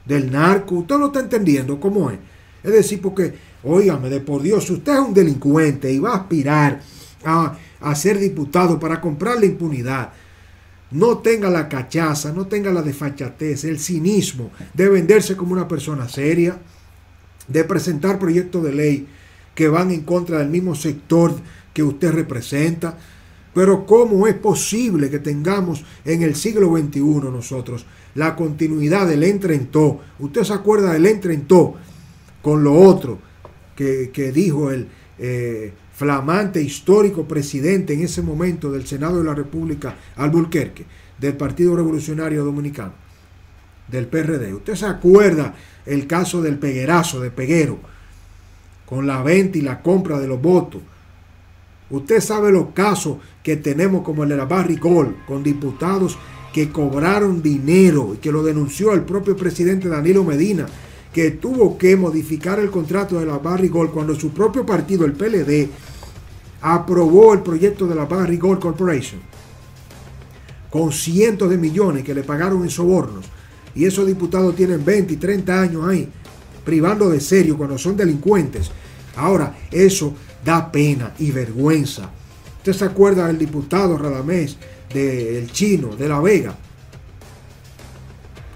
del 0.05 0.31
narco. 0.31 0.77
Usted 0.77 0.99
lo 0.99 1.07
está 1.07 1.21
entendiendo 1.21 1.81
cómo 1.81 2.11
es. 2.11 2.19
Es 2.63 2.73
decir, 2.73 3.01
porque, 3.01 3.35
óigame, 3.65 4.09
de 4.09 4.21
por 4.21 4.43
Dios, 4.43 4.67
si 4.67 4.75
usted 4.75 4.93
es 4.93 5.01
un 5.01 5.15
delincuente 5.15 5.91
y 5.91 5.99
va 5.99 6.13
a 6.13 6.17
aspirar 6.17 6.81
a, 7.25 7.57
a 7.81 7.95
ser 7.95 8.19
diputado 8.19 8.79
para 8.79 9.01
comprar 9.01 9.39
la 9.39 9.47
impunidad, 9.47 10.13
no 10.93 11.19
tenga 11.19 11.51
la 11.51 11.69
cachaza, 11.69 12.33
no 12.33 12.47
tenga 12.47 12.71
la 12.71 12.83
desfachatez, 12.83 13.65
el 13.65 13.79
cinismo 13.79 14.51
de 14.75 14.89
venderse 14.89 15.37
como 15.37 15.53
una 15.53 15.69
persona 15.69 16.09
seria, 16.09 16.59
de 17.49 17.65
presentar 17.65 18.19
proyectos 18.19 18.63
de 18.63 18.73
ley 18.73 19.07
que 19.55 19.69
van 19.69 19.91
en 19.91 20.03
contra 20.03 20.39
del 20.39 20.49
mismo 20.49 20.75
sector 20.75 21.35
que 21.73 21.83
usted 21.83 22.13
representa. 22.13 22.97
Pero 23.55 23.85
¿cómo 23.85 24.27
es 24.27 24.35
posible 24.35 25.11
que 25.11 25.19
tengamos 25.19 25.85
en 26.05 26.23
el 26.23 26.35
siglo 26.35 26.77
XXI 26.77 27.01
nosotros 27.01 27.85
la 28.15 28.35
continuidad 28.35 29.07
del 29.07 29.25
entrentó? 29.25 30.01
Usted 30.19 30.45
se 30.45 30.55
acuerda 30.55 30.93
del 30.93 31.07
entrentó 31.07 31.75
con 32.41 32.65
lo 32.65 32.75
otro 32.75 33.19
que, 33.77 34.11
que 34.13 34.33
dijo 34.33 34.71
el, 34.71 34.89
eh, 35.19 35.73
flamante, 35.93 36.63
histórico 36.63 37.29
presidente 37.29 37.95
en 37.95 38.03
ese 38.03 38.23
momento 38.23 38.71
del 38.73 38.87
Senado 38.87 39.19
de 39.19 39.25
la 39.25 39.35
República, 39.35 39.97
Alburquerque, 40.17 40.85
del 41.19 41.37
Partido 41.37 41.77
Revolucionario 41.77 42.45
Dominicano, 42.45 42.93
del 43.89 44.07
PRD. 44.07 44.55
Usted 44.55 44.75
se 44.75 44.87
acuerda 44.87 45.55
el 45.87 46.07
caso 46.07 46.43
del 46.43 46.59
peguerazo 46.59 47.21
de 47.21 47.31
Peguero, 47.31 47.79
con 48.87 49.07
la 49.07 49.23
venta 49.23 49.59
y 49.59 49.63
la 49.63 49.81
compra 49.83 50.19
de 50.19 50.29
los 50.29 50.41
votos. 50.41 50.83
Usted 51.91 52.21
sabe 52.21 52.51
los 52.51 52.71
casos 52.71 53.19
que 53.43 53.57
tenemos 53.57 54.03
como 54.03 54.23
el 54.23 54.31
de 54.31 54.37
la 54.37 54.47
Barrigol, 54.47 55.17
con 55.27 55.43
diputados 55.43 56.19
que 56.53 56.71
cobraron 56.71 57.43
dinero 57.43 58.13
y 58.15 58.19
que 58.19 58.33
lo 58.33 58.43
denunció 58.43 58.93
el 58.93 59.03
propio 59.03 59.37
presidente 59.37 59.89
Danilo 59.89 60.25
Medina, 60.25 60.67
que 61.13 61.33
tuvo 61.33 61.77
que 61.77 61.97
modificar 61.97 62.59
el 62.59 62.71
contrato 62.71 63.19
de 63.19 63.27
la 63.27 63.39
Barrigol 63.39 63.91
cuando 63.91 64.15
su 64.15 64.31
propio 64.31 64.65
partido, 64.65 65.05
el 65.05 65.13
PLD, 65.13 65.69
aprobó 66.63 67.35
el 67.35 67.41
proyecto 67.41 67.87
de 67.87 67.95
la 67.95 68.07
Barrigol 68.07 68.59
Corporation 68.59 69.21
con 70.73 70.91
cientos 70.91 71.51
de 71.51 71.59
millones 71.59 72.03
que 72.03 72.15
le 72.15 72.23
pagaron 72.23 72.63
en 72.63 72.71
sobornos. 72.71 73.27
Y 73.75 73.85
esos 73.85 74.07
diputados 74.07 74.57
tienen 74.57 74.83
20 74.83 75.13
y 75.13 75.17
30 75.19 75.61
años 75.61 75.87
ahí, 75.87 76.09
privando 76.65 77.11
de 77.11 77.21
serio 77.21 77.59
cuando 77.59 77.77
son 77.77 77.95
delincuentes. 77.95 78.71
Ahora, 79.17 79.55
eso 79.71 80.15
da 80.43 80.73
pena 80.73 81.13
y 81.19 81.31
vergüenza. 81.31 82.09
¿Usted 82.57 82.73
se 82.73 82.85
acuerda 82.87 83.27
del 83.27 83.39
diputado 83.39 83.99
Radamés, 83.99 84.57
del 84.95 85.53
chino, 85.53 85.95
de 85.95 86.09
La 86.09 86.21
Vega? 86.21 86.57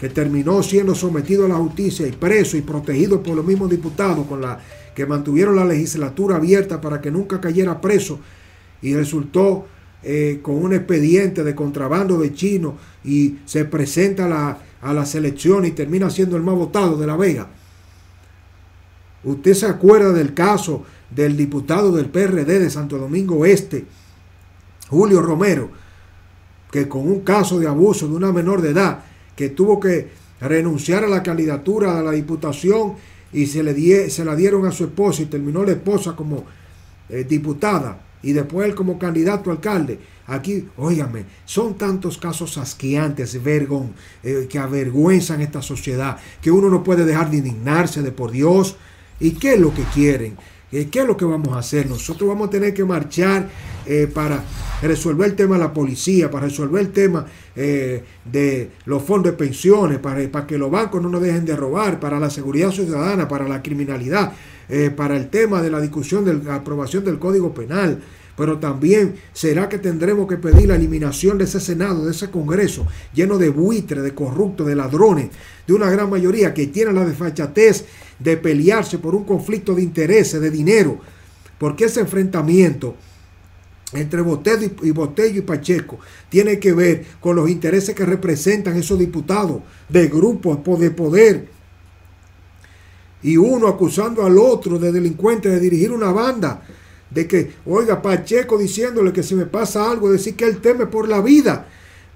Que 0.01 0.09
terminó 0.09 0.63
siendo 0.63 0.95
sometido 0.95 1.47
a 1.47 1.49
la 1.49 1.57
justicia 1.57 2.07
y 2.07 2.13
preso 2.13 2.57
y 2.57 2.63
protegido 2.63 3.23
por 3.23 3.35
los 3.35 3.45
mismos 3.45 3.71
diputados 3.71 4.27
con 4.27 4.41
la 4.41 4.59
que 4.95 5.07
mantuvieron 5.07 5.57
la 5.57 5.65
legislatura 5.65 6.37
abierta 6.37 6.81
para 6.81 7.01
que 7.01 7.11
nunca 7.11 7.41
cayera 7.41 7.81
preso 7.81 8.19
y 8.83 8.95
resultó 8.95 9.67
eh, 10.03 10.41
con 10.43 10.57
un 10.57 10.75
expediente 10.75 11.43
de 11.43 11.55
contrabando 11.55 12.19
de 12.19 12.33
chino 12.33 12.77
y 13.05 13.39
se 13.45 13.65
presenta 13.65 14.27
a 14.27 14.29
la, 14.29 14.59
a 14.83 14.93
la 14.93 15.07
selección 15.07 15.65
y 15.65 15.73
termina 15.73 16.11
siendo 16.11 16.37
el 16.37 16.43
más 16.43 16.55
votado 16.55 16.97
de 16.97 17.07
La 17.07 17.17
Vega. 17.17 17.49
Usted 19.25 19.55
se 19.55 19.67
acuerda 19.67 20.13
del 20.13 20.35
caso 20.35 20.85
del 21.11 21.37
diputado 21.37 21.93
del 21.93 22.07
PRD 22.07 22.61
de 22.61 22.71
Santo 22.71 22.99
Domingo 22.99 23.45
Este, 23.45 23.85
Julio 24.89 25.21
Romero, 25.21 25.71
que 26.71 26.89
con 26.89 27.09
un 27.09 27.21
caso 27.21 27.59
de 27.59 27.67
abuso 27.67 28.07
de 28.07 28.15
una 28.15 28.33
menor 28.33 28.61
de 28.61 28.71
edad, 28.71 29.05
que 29.37 29.51
tuvo 29.51 29.79
que 29.79 30.09
renunciar 30.41 31.05
a 31.05 31.09
la 31.09 31.23
candidatura 31.23 31.99
a 31.99 32.03
la 32.03 32.13
diputación 32.13 32.95
y 33.33 33.47
se, 33.47 33.63
le 33.63 34.11
se 34.11 34.25
la 34.25 34.35
dieron 34.35 34.67
a 34.67 34.73
su 34.73 34.85
esposa 34.85 35.23
y 35.23 35.27
terminó 35.27 35.65
la 35.65 35.73
esposa 35.73 36.17
como 36.17 36.45
eh, 37.09 37.25
diputada 37.29 38.01
y 38.23 38.33
después 38.33 38.69
él 38.69 38.75
como 38.75 38.99
candidato 38.99 39.51
a 39.51 39.55
alcalde. 39.55 40.01
Aquí, 40.27 40.67
óigame, 40.77 41.25
son 41.45 41.79
tantos 41.79 42.19
casos 42.19 42.59
asqueantes, 42.59 43.41
vergon, 43.43 43.93
eh, 44.25 44.49
que 44.51 44.59
avergüenzan 44.59 45.41
esta 45.41 45.63
sociedad, 45.63 46.17
que 46.43 46.51
uno 46.51 46.69
no 46.69 46.83
puede 46.83 47.05
dejar 47.05 47.31
de 47.31 47.37
indignarse 47.37 48.03
de 48.03 48.11
por 48.11 48.33
Dios. 48.33 48.77
¿Y 49.21 49.33
qué 49.33 49.55
es 49.55 49.61
lo 49.61 49.73
que 49.73 49.85
quieren? 49.95 50.37
¿Qué 50.71 50.89
es 50.93 51.07
lo 51.07 51.17
que 51.17 51.25
vamos 51.25 51.55
a 51.55 51.61
hacer? 51.61 51.89
Nosotros 51.89 52.29
vamos 52.29 52.49
a 52.49 52.51
tener 52.51 52.75
que 52.75 52.85
marchar 52.85 53.49
eh, 53.87 54.11
para 54.13 54.43
resolver 54.83 55.31
el 55.31 55.37
tema 55.37 55.55
de 55.55 55.61
la 55.61 55.73
policía, 55.73 56.29
para 56.29 56.47
resolver 56.47 56.81
el 56.81 56.93
tema 56.93 57.25
eh, 57.55 58.03
de 58.25 58.71
los 58.85 59.01
fondos 59.05 59.31
de 59.31 59.39
pensiones, 59.39 60.01
para, 60.01 60.45
que 60.45 60.59
los 60.59 60.69
bancos 60.69 61.01
no 61.01 61.09
nos 61.09 61.23
dejen 61.23 61.45
de 61.45 61.55
robar, 61.55 62.01
para 62.01 62.19
la 62.19 62.31
seguridad 62.31 62.73
ciudadana, 62.73 63.29
para 63.29 63.47
la 63.47 63.63
criminalidad, 63.63 64.33
eh, 64.69 64.91
para 64.91 65.17
el 65.17 65.29
tema 65.29 65.63
de 65.63 65.71
la 65.71 65.81
discusión 65.81 66.25
de 66.25 66.35
la 66.35 66.57
aprobación 66.57 67.05
del 67.05 67.21
Código 67.21 67.55
Penal. 67.55 68.01
Pero 68.37 68.59
también 68.59 69.15
será 69.33 69.69
que 69.69 69.79
tendremos 69.79 70.27
que 70.27 70.37
pedir 70.37 70.69
la 70.69 70.75
eliminación 70.75 71.39
de 71.39 71.45
ese 71.45 71.59
Senado, 71.59 72.05
de 72.05 72.11
ese 72.11 72.31
Congreso, 72.31 72.87
lleno 73.15 73.39
de 73.39 73.49
buitres, 73.49 74.03
de 74.03 74.15
corruptos, 74.15 74.67
de 74.67 74.75
ladrones, 74.75 75.31
de 75.67 75.73
una 75.73 75.89
gran 75.89 76.11
mayoría 76.11 76.53
que 76.53 76.67
tiene 76.67 76.93
la 76.93 77.07
desfachatez 77.07 77.87
de 78.19 78.37
pelearse 78.37 78.99
por 78.99 79.15
un 79.15 79.25
conflicto 79.25 79.75
de 79.75 79.83
intereses, 79.83 80.41
de 80.41 80.51
dinero, 80.51 81.01
porque 81.59 81.85
ese 81.85 82.01
enfrentamiento 82.01 82.95
entre 83.93 84.21
Botello 84.21 84.71
y, 84.83 84.91
Botello 84.91 85.39
y 85.39 85.43
Pacheco 85.43 85.99
tiene 86.29 86.59
que 86.59 86.73
ver 86.73 87.07
con 87.21 87.37
los 87.37 87.49
intereses 87.49 87.95
que 87.95 88.05
representan 88.05 88.77
esos 88.77 88.99
diputados 88.99 89.63
de 89.89 90.09
grupos 90.09 90.81
de 90.81 90.91
poder 90.91 91.49
y 93.23 93.37
uno 93.37 93.69
acusando 93.69 94.25
al 94.25 94.39
otro 94.39 94.79
de 94.79 94.93
delincuente 94.93 95.49
de 95.49 95.61
dirigir 95.61 95.93
una 95.93 96.13
banda 96.13 96.63
de 97.11 97.27
que, 97.27 97.53
oiga, 97.65 98.03
Pacheco 98.03 98.59
diciéndole 98.59 99.13
que 99.13 99.23
si 99.23 99.35
me 99.35 99.47
pasa 99.47 99.91
algo, 99.91 100.11
decir 100.11 100.37
que 100.37 100.45
él 100.45 100.59
teme 100.59 100.87
por 100.87 101.09
la 101.09 101.21
vida. 101.21 101.67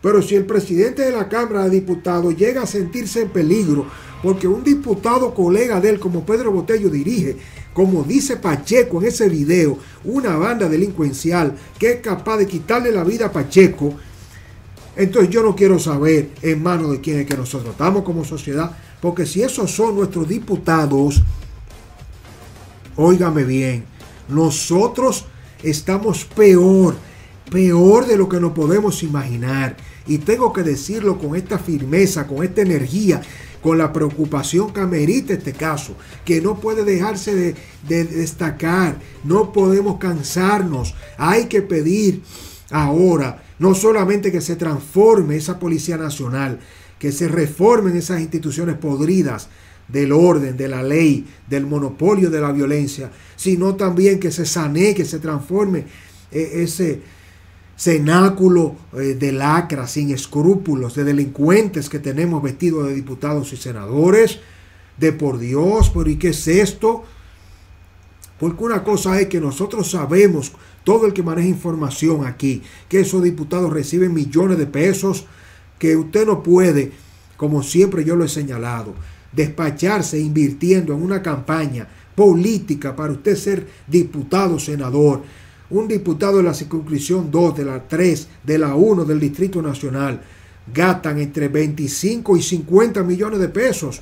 Pero 0.02 0.22
si 0.22 0.34
el 0.34 0.46
presidente 0.46 1.02
de 1.02 1.12
la 1.12 1.28
Cámara 1.28 1.64
de 1.64 1.70
Diputados 1.70 2.36
llega 2.36 2.62
a 2.62 2.66
sentirse 2.66 3.22
en 3.22 3.30
peligro 3.30 3.86
porque 4.22 4.46
un 4.46 4.62
diputado 4.62 5.34
colega 5.34 5.80
de 5.80 5.90
él 5.90 6.00
como 6.00 6.24
Pedro 6.24 6.52
Botello 6.52 6.90
dirige, 6.90 7.36
como 7.72 8.02
dice 8.02 8.36
Pacheco 8.36 9.00
en 9.00 9.08
ese 9.08 9.28
video, 9.28 9.78
una 10.04 10.36
banda 10.36 10.68
delincuencial 10.68 11.56
que 11.78 11.92
es 11.92 12.00
capaz 12.00 12.38
de 12.38 12.46
quitarle 12.46 12.92
la 12.92 13.04
vida 13.04 13.26
a 13.26 13.32
Pacheco, 13.32 13.94
entonces 14.96 15.30
yo 15.30 15.42
no 15.42 15.54
quiero 15.54 15.78
saber 15.78 16.30
en 16.42 16.62
manos 16.62 16.90
de 16.90 17.00
quién 17.00 17.20
es 17.20 17.26
que 17.26 17.36
nosotros 17.36 17.72
estamos 17.72 18.02
como 18.02 18.24
sociedad, 18.24 18.76
porque 19.00 19.24
si 19.24 19.42
esos 19.42 19.70
son 19.70 19.96
nuestros 19.96 20.28
diputados, 20.28 21.22
óigame 22.96 23.44
bien, 23.44 23.84
nosotros 24.28 25.24
estamos 25.62 26.24
peor, 26.24 26.96
peor 27.50 28.06
de 28.06 28.16
lo 28.16 28.28
que 28.28 28.40
nos 28.40 28.52
podemos 28.52 29.02
imaginar. 29.02 29.76
Y 30.06 30.18
tengo 30.18 30.52
que 30.52 30.62
decirlo 30.62 31.18
con 31.18 31.36
esta 31.36 31.58
firmeza, 31.58 32.26
con 32.26 32.42
esta 32.44 32.62
energía, 32.62 33.22
con 33.62 33.78
la 33.78 33.92
preocupación 33.92 34.72
que 34.72 34.80
amerita 34.80 35.34
este 35.34 35.52
caso, 35.52 35.94
que 36.24 36.40
no 36.40 36.60
puede 36.60 36.84
dejarse 36.84 37.34
de, 37.34 37.54
de 37.88 38.04
destacar, 38.04 38.96
no 39.24 39.52
podemos 39.52 39.98
cansarnos, 39.98 40.94
hay 41.18 41.46
que 41.46 41.62
pedir 41.62 42.22
ahora 42.70 43.42
no 43.58 43.74
solamente 43.74 44.32
que 44.32 44.40
se 44.40 44.56
transforme 44.56 45.36
esa 45.36 45.58
Policía 45.58 45.98
Nacional, 45.98 46.58
que 46.98 47.12
se 47.12 47.28
reformen 47.28 47.96
esas 47.96 48.20
instituciones 48.20 48.76
podridas 48.76 49.48
del 49.88 50.12
orden, 50.12 50.56
de 50.56 50.68
la 50.68 50.82
ley, 50.82 51.26
del 51.48 51.66
monopolio 51.66 52.30
de 52.30 52.40
la 52.40 52.52
violencia, 52.52 53.10
sino 53.36 53.74
también 53.74 54.18
que 54.18 54.30
se 54.30 54.46
sanee, 54.46 54.94
que 54.94 55.04
se 55.04 55.18
transforme 55.18 55.84
eh, 56.30 56.50
ese 56.62 57.00
cenáculo 57.80 58.76
eh, 58.92 59.16
de 59.18 59.32
lacras, 59.32 59.92
sin 59.92 60.10
escrúpulos, 60.10 60.94
de 60.96 61.04
delincuentes 61.04 61.88
que 61.88 61.98
tenemos 61.98 62.42
vestidos 62.42 62.86
de 62.86 62.94
diputados 62.94 63.54
y 63.54 63.56
senadores, 63.56 64.38
de 64.98 65.12
por 65.12 65.38
Dios, 65.38 65.90
pero 65.94 66.10
¿y 66.10 66.16
qué 66.16 66.28
es 66.28 66.46
esto? 66.46 67.04
Porque 68.38 68.64
una 68.64 68.84
cosa 68.84 69.18
es 69.18 69.28
que 69.28 69.40
nosotros 69.40 69.90
sabemos, 69.90 70.52
todo 70.84 71.06
el 71.06 71.14
que 71.14 71.22
maneja 71.22 71.48
información 71.48 72.26
aquí, 72.26 72.62
que 72.86 73.00
esos 73.00 73.22
diputados 73.22 73.72
reciben 73.72 74.12
millones 74.12 74.58
de 74.58 74.66
pesos, 74.66 75.24
que 75.78 75.96
usted 75.96 76.26
no 76.26 76.42
puede, 76.42 76.92
como 77.38 77.62
siempre 77.62 78.04
yo 78.04 78.14
lo 78.14 78.26
he 78.26 78.28
señalado, 78.28 78.92
despacharse 79.32 80.20
invirtiendo 80.20 80.92
en 80.92 81.02
una 81.02 81.22
campaña 81.22 81.88
política 82.14 82.94
para 82.94 83.14
usted 83.14 83.36
ser 83.36 83.66
diputado, 83.86 84.58
senador, 84.58 85.22
un 85.70 85.86
diputado 85.86 86.38
de 86.38 86.42
la 86.42 86.54
circunscripción 86.54 87.30
2, 87.30 87.56
de 87.56 87.64
la 87.64 87.86
3, 87.86 88.28
de 88.44 88.58
la 88.58 88.74
1 88.74 89.04
del 89.04 89.20
Distrito 89.20 89.62
Nacional, 89.62 90.20
gastan 90.72 91.18
entre 91.18 91.48
25 91.48 92.36
y 92.36 92.42
50 92.42 93.02
millones 93.02 93.40
de 93.40 93.48
pesos. 93.48 94.00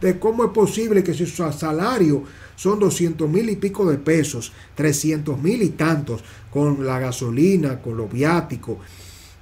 De 0.00 0.18
cómo 0.18 0.44
es 0.44 0.50
posible 0.50 1.02
que 1.02 1.14
si 1.14 1.24
su 1.24 1.50
salario 1.52 2.22
son 2.54 2.78
200 2.78 3.28
mil 3.30 3.48
y 3.48 3.56
pico 3.56 3.90
de 3.90 3.96
pesos, 3.96 4.52
300 4.74 5.40
mil 5.42 5.62
y 5.62 5.70
tantos, 5.70 6.22
con 6.52 6.86
la 6.86 6.98
gasolina, 6.98 7.80
con 7.80 7.96
los 7.96 8.12
viáticos, 8.12 8.76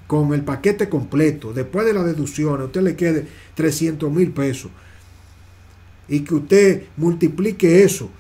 con 0.07 0.33
el 0.33 0.43
paquete 0.43 0.89
completo, 0.89 1.53
después 1.53 1.87
de 1.87 1.93
la 1.93 2.05
deducción, 2.05 2.61
a 2.61 2.65
usted 2.65 2.83
le 2.83 2.95
quede 2.95 3.27
300 3.55 4.13
mil 4.13 4.31
pesos. 4.31 4.71
Y 6.09 6.21
que 6.21 6.35
usted 6.35 6.83
multiplique 6.97 7.83
eso 7.83 8.11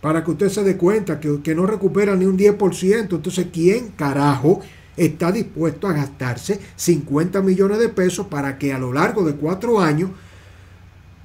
para 0.00 0.24
que 0.24 0.30
usted 0.30 0.48
se 0.48 0.64
dé 0.64 0.76
cuenta 0.76 1.20
que, 1.20 1.54
no 1.54 1.66
recupera 1.66 2.16
ni 2.16 2.24
un 2.24 2.38
10%. 2.38 3.00
Entonces, 3.00 3.46
¿quién 3.52 3.88
carajo 3.88 4.60
está 4.96 5.30
dispuesto 5.30 5.88
a 5.88 5.92
gastarse 5.92 6.60
50 6.76 7.42
millones 7.42 7.78
de 7.78 7.88
pesos 7.88 8.26
para 8.26 8.58
que 8.58 8.72
a 8.72 8.78
lo 8.78 8.92
largo 8.92 9.24
de 9.24 9.34
cuatro 9.34 9.80
años, 9.80 10.10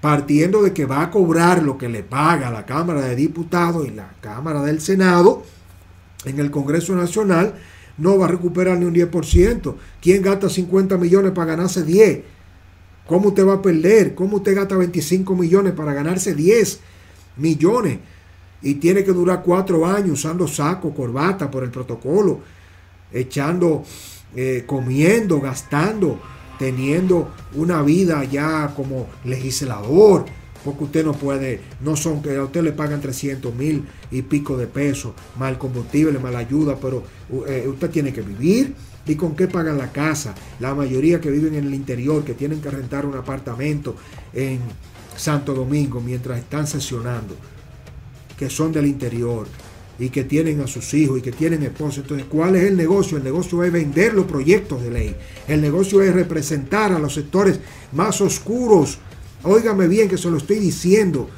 partiendo 0.02 0.62
de 0.62 0.74
que 0.74 0.86
va 0.86 1.02
a 1.02 1.12
cobrar 1.12 1.64
lo 1.64 1.78
que 1.78 1.90
le 1.90 2.04
paga 2.04 2.52
la 2.52 2.66
Cámara 2.66 3.02
de 3.02 3.16
Diputados 3.16 3.88
y 3.88 3.92
la 3.92 4.14
Cámara 4.22 4.62
del 4.62 4.82
Senado, 4.82 5.44
en 6.26 6.40
el 6.40 6.52
Congreso 6.52 6.96
Nacional, 6.96 7.54
no 7.98 8.18
va 8.18 8.26
a 8.26 8.30
recuperar 8.30 8.78
ni 8.78 8.86
un 8.86 8.94
10%. 8.94 9.76
¿Quién 10.02 10.22
gasta 10.22 10.50
50 10.50 10.98
millones 10.98 11.32
para 11.32 11.52
ganarse 11.52 11.84
10? 11.84 12.20
¿Cómo 13.08 13.30
usted 13.30 13.48
va 13.48 13.54
a 13.54 13.62
perder? 13.62 14.16
¿Cómo 14.16 14.38
usted 14.38 14.56
gasta 14.56 14.76
25 14.76 15.36
millones 15.36 15.74
para 15.74 15.94
ganarse 15.94 16.34
10 16.34 16.80
millones? 17.38 18.00
Y 18.62 18.76
tiene 18.76 19.04
que 19.04 19.12
durar 19.12 19.44
cuatro 19.44 19.86
años 19.86 20.12
usando 20.12 20.48
saco, 20.48 20.94
corbata 20.94 21.50
por 21.52 21.64
el 21.64 21.70
protocolo, 21.70 22.40
echando, 23.12 23.84
eh, 24.36 24.64
comiendo, 24.66 25.40
gastando, 25.40 26.20
teniendo 26.58 27.32
una 27.54 27.82
vida 27.82 28.24
ya 28.24 28.74
como 28.76 29.08
legislador, 29.24 30.26
porque 30.64 30.84
usted 30.86 31.06
no 31.06 31.14
puede, 31.14 31.62
no 31.82 31.96
son 31.96 32.22
que 32.22 32.36
a 32.36 32.44
usted 32.44 32.64
le 32.64 32.72
pagan 32.72 33.00
300 33.00 33.54
mil 33.54 33.86
y 34.10 34.24
pico 34.24 34.58
de 34.58 34.66
pesos, 34.66 35.14
mal 35.38 35.58
combustible, 35.60 36.18
mal 36.18 36.36
ayuda, 36.36 36.76
pero 36.82 37.04
eh, 37.48 37.66
usted 37.68 37.90
tiene 37.92 38.12
que 38.12 38.22
vivir. 38.22 38.74
¿Y 39.08 39.14
con 39.14 39.36
qué 39.36 39.48
pagan 39.48 39.78
la 39.78 39.92
casa? 39.92 40.34
La 40.60 40.74
mayoría 40.74 41.22
que 41.22 41.30
viven 41.30 41.54
en 41.54 41.66
el 41.66 41.76
interior, 41.76 42.24
que 42.26 42.34
tienen 42.34 42.60
que 42.60 42.72
rentar 42.72 43.06
un 43.06 43.16
apartamento 43.16 43.96
en 44.34 44.60
Santo 45.16 45.54
Domingo 45.54 46.02
mientras 46.02 46.40
están 46.40 46.66
sesionando, 46.66 47.36
que 48.38 48.50
son 48.50 48.72
del 48.72 48.86
interior 48.86 49.48
y 49.98 50.10
que 50.10 50.24
tienen 50.24 50.62
a 50.62 50.68
sus 50.68 50.94
hijos 50.94 51.20
y 51.20 51.22
que 51.22 51.32
tienen 51.32 51.64
esposos. 51.64 52.00
Entonces, 52.00 52.28
¿cuál 52.30 52.56
es 52.56 52.64
el 52.64 52.76
negocio? 52.76 53.18
El 53.18 53.24
negocio 53.24 53.64
es 53.64 53.72
vender 53.72 54.14
los 54.14 54.26
proyectos 54.26 54.84
de 54.84 54.92
ley. 54.92 55.16
El 55.48 55.62
negocio 55.62 56.02
es 56.02 56.14
representar 56.14 56.92
a 56.92 57.00
los 57.00 57.14
sectores 57.14 57.60
más 57.94 58.20
oscuros 58.22 59.00
Óigame 59.46 59.88
bien 59.88 60.10
que 60.10 60.18
se 60.18 60.30
lo 60.30 60.38
estoy 60.38 60.58
diciendo. 60.58 61.30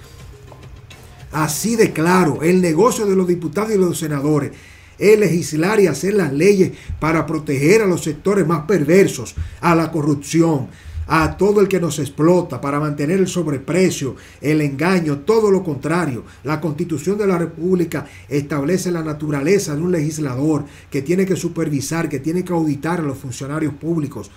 Así 1.31 1.75
de 1.75 1.91
claro, 1.91 2.41
el 2.41 2.61
negocio 2.61 3.05
de 3.05 3.15
los 3.15 3.27
diputados 3.27 3.73
y 3.73 3.77
los 3.77 3.99
senadores 3.99 4.51
es 4.97 5.19
legislar 5.19 5.79
y 5.81 5.87
hacer 5.87 6.13
las 6.13 6.31
leyes 6.31 6.71
para 6.99 7.25
proteger 7.25 7.81
a 7.81 7.85
los 7.85 8.03
sectores 8.03 8.47
más 8.47 8.65
perversos, 8.65 9.35
a 9.59 9.75
la 9.75 9.91
corrupción, 9.91 10.67
a 11.07 11.37
todo 11.37 11.61
el 11.61 11.67
que 11.67 11.79
nos 11.79 11.99
explota, 11.99 12.59
para 12.59 12.79
mantener 12.79 13.19
el 13.19 13.27
sobreprecio, 13.27 14.15
el 14.41 14.61
engaño, 14.61 15.19
todo 15.19 15.49
lo 15.49 15.63
contrario. 15.63 16.23
La 16.43 16.59
constitución 16.59 17.17
de 17.17 17.27
la 17.27 17.37
República 17.37 18.05
establece 18.27 18.91
la 18.91 19.03
naturaleza 19.03 19.75
de 19.75 19.81
un 19.81 19.91
legislador 19.91 20.65
que 20.91 21.01
tiene 21.01 21.25
que 21.25 21.35
supervisar, 21.35 22.09
que 22.09 22.19
tiene 22.19 22.43
que 22.43 22.53
auditar 22.53 22.99
a 22.99 23.03
los 23.03 23.17
funcionarios 23.17 23.73
públicos, 23.73 24.31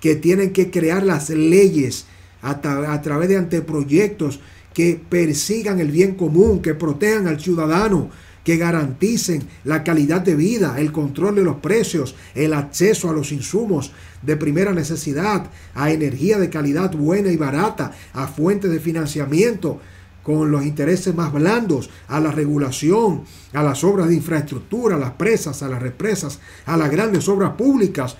que 0.00 0.16
tienen 0.16 0.52
que 0.52 0.70
crear 0.70 1.02
las 1.02 1.30
leyes 1.30 2.06
a, 2.42 2.60
través 3.00 3.28
de 3.28 3.38
anteproyectos 3.38 4.40
que 4.74 5.00
persigan 5.08 5.80
el 5.80 5.90
bien 5.90 6.14
común, 6.14 6.60
que 6.60 6.74
protejan 6.74 7.26
al 7.26 7.40
ciudadano, 7.40 8.10
que 8.44 8.58
garanticen 8.58 9.48
la 9.64 9.82
calidad 9.82 10.20
de 10.20 10.36
vida, 10.36 10.76
el 10.78 10.92
control 10.92 11.36
de 11.36 11.42
los 11.42 11.56
precios, 11.56 12.14
el 12.34 12.52
acceso 12.52 13.08
a 13.08 13.14
los 13.14 13.32
insumos 13.32 13.92
de 14.22 14.36
primera 14.36 14.72
necesidad, 14.72 15.50
a 15.74 15.90
energía 15.90 16.38
de 16.38 16.50
calidad 16.50 16.92
buena 16.94 17.30
y 17.30 17.36
barata, 17.36 17.92
a 18.12 18.28
fuentes 18.28 18.70
de 18.70 18.80
financiamiento 18.80 19.80
con 20.22 20.50
los 20.50 20.64
intereses 20.64 21.14
más 21.14 21.32
blandos, 21.32 21.90
a 22.08 22.20
la 22.20 22.30
regulación, 22.30 23.24
a 23.52 23.62
las 23.62 23.82
obras 23.84 24.08
de 24.08 24.14
infraestructura, 24.14 24.96
a 24.96 24.98
las 24.98 25.12
presas, 25.12 25.62
a 25.62 25.68
las 25.68 25.82
represas, 25.82 26.38
a 26.66 26.76
las 26.76 26.90
grandes 26.90 27.28
obras 27.28 27.52
públicas, 27.52 28.16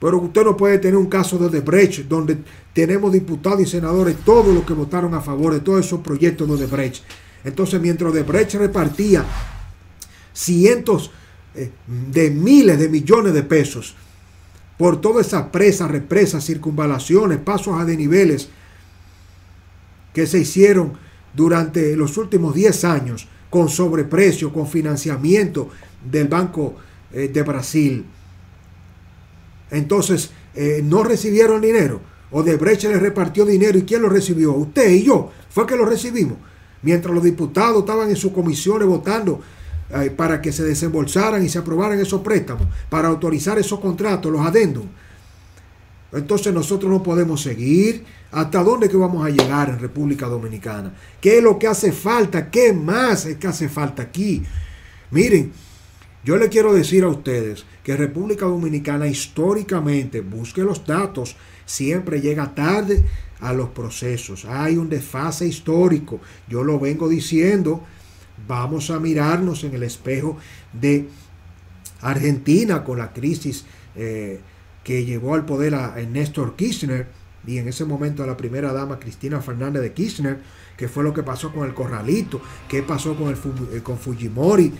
pero 0.00 0.18
usted 0.18 0.44
no 0.44 0.56
puede 0.56 0.78
tener 0.78 0.96
un 0.96 1.06
caso 1.06 1.38
de 1.38 1.46
Odebrecht 1.46 2.08
donde 2.08 2.36
tenemos 2.74 3.12
diputados 3.12 3.62
y 3.62 3.66
senadores, 3.66 4.16
todos 4.24 4.54
los 4.54 4.64
que 4.64 4.74
votaron 4.74 5.14
a 5.14 5.20
favor 5.20 5.54
de 5.54 5.60
todos 5.60 5.86
esos 5.86 6.00
proyectos 6.00 6.46
de 6.46 6.54
Odebrecht. 6.54 7.02
Entonces, 7.44 7.80
mientras 7.80 8.10
Odebrecht 8.10 8.54
repartía 8.54 9.24
cientos 10.32 11.10
eh, 11.54 11.70
de 11.86 12.30
miles 12.30 12.78
de 12.78 12.88
millones 12.88 13.34
de 13.34 13.42
pesos 13.42 13.94
por 14.78 15.00
todas 15.00 15.28
esas 15.28 15.44
presas, 15.48 15.90
represas, 15.90 16.44
circunvalaciones, 16.44 17.38
pasos 17.38 17.80
a 17.80 17.84
niveles 17.84 18.48
que 20.12 20.26
se 20.26 20.40
hicieron 20.40 20.94
durante 21.34 21.94
los 21.96 22.16
últimos 22.16 22.54
10 22.54 22.84
años 22.84 23.28
con 23.50 23.68
sobreprecio, 23.68 24.52
con 24.52 24.66
financiamiento 24.66 25.68
del 26.10 26.28
Banco 26.28 26.76
eh, 27.12 27.28
de 27.28 27.42
Brasil 27.42 28.04
entonces 29.74 30.30
eh, 30.54 30.80
no 30.84 31.02
recibieron 31.02 31.60
dinero. 31.60 32.00
O 32.30 32.40
Odebrecht 32.40 32.84
les 32.84 33.00
repartió 33.00 33.44
dinero. 33.44 33.78
¿Y 33.78 33.82
quién 33.82 34.02
lo 34.02 34.08
recibió? 34.08 34.52
Usted 34.52 34.90
y 34.90 35.02
yo. 35.04 35.30
Fue 35.50 35.66
que 35.66 35.76
lo 35.76 35.84
recibimos. 35.84 36.38
Mientras 36.84 37.12
los 37.14 37.24
diputados 37.24 37.80
estaban 37.80 38.10
en 38.10 38.16
sus 38.16 38.32
comisiones 38.32 38.86
votando 38.86 39.40
eh, 39.90 40.10
para 40.10 40.40
que 40.40 40.52
se 40.52 40.62
desembolsaran 40.62 41.44
y 41.44 41.48
se 41.48 41.58
aprobaran 41.58 41.98
esos 41.98 42.20
préstamos, 42.20 42.66
para 42.88 43.08
autorizar 43.08 43.58
esos 43.58 43.80
contratos, 43.80 44.30
los 44.30 44.46
adendum. 44.46 44.86
Entonces 46.12 46.54
nosotros 46.54 46.90
no 46.90 47.02
podemos 47.02 47.42
seguir. 47.42 48.04
¿Hasta 48.30 48.62
dónde 48.62 48.88
que 48.88 48.96
vamos 48.96 49.24
a 49.24 49.30
llegar 49.30 49.68
en 49.68 49.78
República 49.78 50.26
Dominicana? 50.26 50.92
¿Qué 51.20 51.38
es 51.38 51.42
lo 51.42 51.58
que 51.58 51.68
hace 51.68 51.92
falta? 51.92 52.50
¿Qué 52.50 52.72
más 52.72 53.26
es 53.26 53.36
que 53.36 53.46
hace 53.46 53.68
falta 53.68 54.02
aquí? 54.02 54.42
Miren, 55.10 55.52
yo 56.24 56.36
le 56.36 56.48
quiero 56.48 56.72
decir 56.72 57.04
a 57.04 57.08
ustedes 57.08 57.64
que 57.82 57.96
República 57.96 58.46
Dominicana 58.46 59.06
históricamente, 59.06 60.20
busque 60.20 60.62
los 60.62 60.86
datos, 60.86 61.36
siempre 61.64 62.20
llega 62.20 62.54
tarde 62.54 63.04
a 63.44 63.52
los 63.52 63.68
procesos. 63.68 64.46
Hay 64.46 64.76
un 64.76 64.88
desfase 64.88 65.46
histórico. 65.46 66.20
Yo 66.48 66.64
lo 66.64 66.80
vengo 66.80 67.08
diciendo. 67.08 67.82
Vamos 68.48 68.90
a 68.90 68.98
mirarnos 68.98 69.62
en 69.64 69.74
el 69.74 69.82
espejo 69.82 70.36
de 70.72 71.08
Argentina 72.00 72.82
con 72.82 72.98
la 72.98 73.12
crisis 73.12 73.64
eh, 73.94 74.40
que 74.82 75.04
llevó 75.04 75.34
al 75.34 75.44
poder 75.44 75.74
a, 75.74 75.94
Néstor 75.96 76.56
Kirchner 76.56 77.06
y 77.46 77.58
en 77.58 77.68
ese 77.68 77.84
momento 77.84 78.24
a 78.24 78.26
la 78.26 78.36
primera 78.36 78.72
dama 78.72 78.98
Cristina 78.98 79.40
Fernández 79.40 79.82
de 79.82 79.92
Kirchner, 79.92 80.38
que 80.76 80.88
fue 80.88 81.04
lo 81.04 81.12
que 81.12 81.22
pasó 81.22 81.52
con 81.52 81.64
el 81.64 81.74
Corralito, 81.74 82.40
qué 82.68 82.82
pasó 82.82 83.14
con, 83.14 83.28
el, 83.28 83.36
eh, 83.72 83.82
con 83.82 83.98
Fujimori, 83.98 84.72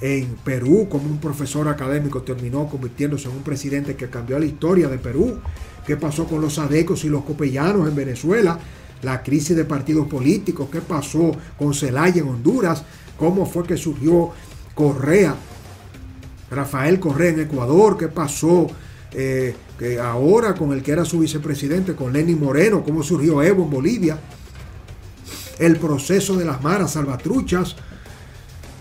en 0.00 0.36
Perú, 0.44 0.86
como 0.90 1.08
un 1.08 1.18
profesor 1.18 1.66
académico 1.68 2.22
terminó 2.22 2.68
convirtiéndose 2.68 3.28
en 3.28 3.36
un 3.36 3.42
presidente 3.42 3.96
que 3.96 4.10
cambió 4.10 4.38
la 4.38 4.44
historia 4.44 4.88
de 4.88 4.98
Perú. 4.98 5.38
¿Qué 5.86 5.96
pasó 5.96 6.26
con 6.26 6.40
los 6.40 6.58
adecos 6.58 7.04
y 7.04 7.08
los 7.08 7.24
copellanos 7.24 7.88
en 7.88 7.94
Venezuela? 7.94 8.58
La 9.02 9.22
crisis 9.22 9.56
de 9.56 9.64
partidos 9.64 10.06
políticos. 10.08 10.68
¿Qué 10.70 10.80
pasó 10.80 11.32
con 11.58 11.74
Zelaya 11.74 12.22
en 12.22 12.28
Honduras? 12.28 12.82
¿Cómo 13.18 13.46
fue 13.46 13.64
que 13.64 13.76
surgió 13.76 14.30
Correa? 14.74 15.34
Rafael 16.50 16.98
Correa 17.00 17.30
en 17.30 17.40
Ecuador. 17.40 17.98
¿Qué 17.98 18.08
pasó 18.08 18.66
eh, 19.12 19.54
que 19.78 20.00
ahora 20.00 20.54
con 20.54 20.72
el 20.72 20.82
que 20.82 20.92
era 20.92 21.04
su 21.04 21.18
vicepresidente, 21.18 21.94
con 21.94 22.12
Lenin 22.12 22.40
Moreno? 22.40 22.82
¿Cómo 22.82 23.02
surgió 23.02 23.42
Evo 23.42 23.64
en 23.64 23.70
Bolivia? 23.70 24.18
El 25.58 25.76
proceso 25.76 26.36
de 26.36 26.44
las 26.44 26.62
maras 26.62 26.92
salvatruchas 26.92 27.76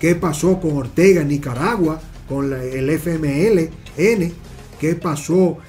qué 0.03 0.15
pasó 0.15 0.59
con 0.59 0.75
Ortega 0.75 1.21
en 1.21 1.29
Nicaragua, 1.29 1.97
con 2.27 2.51
el 2.51 2.89
FMLN, 2.89 4.33
qué 4.77 4.95
pasó, 5.01 5.59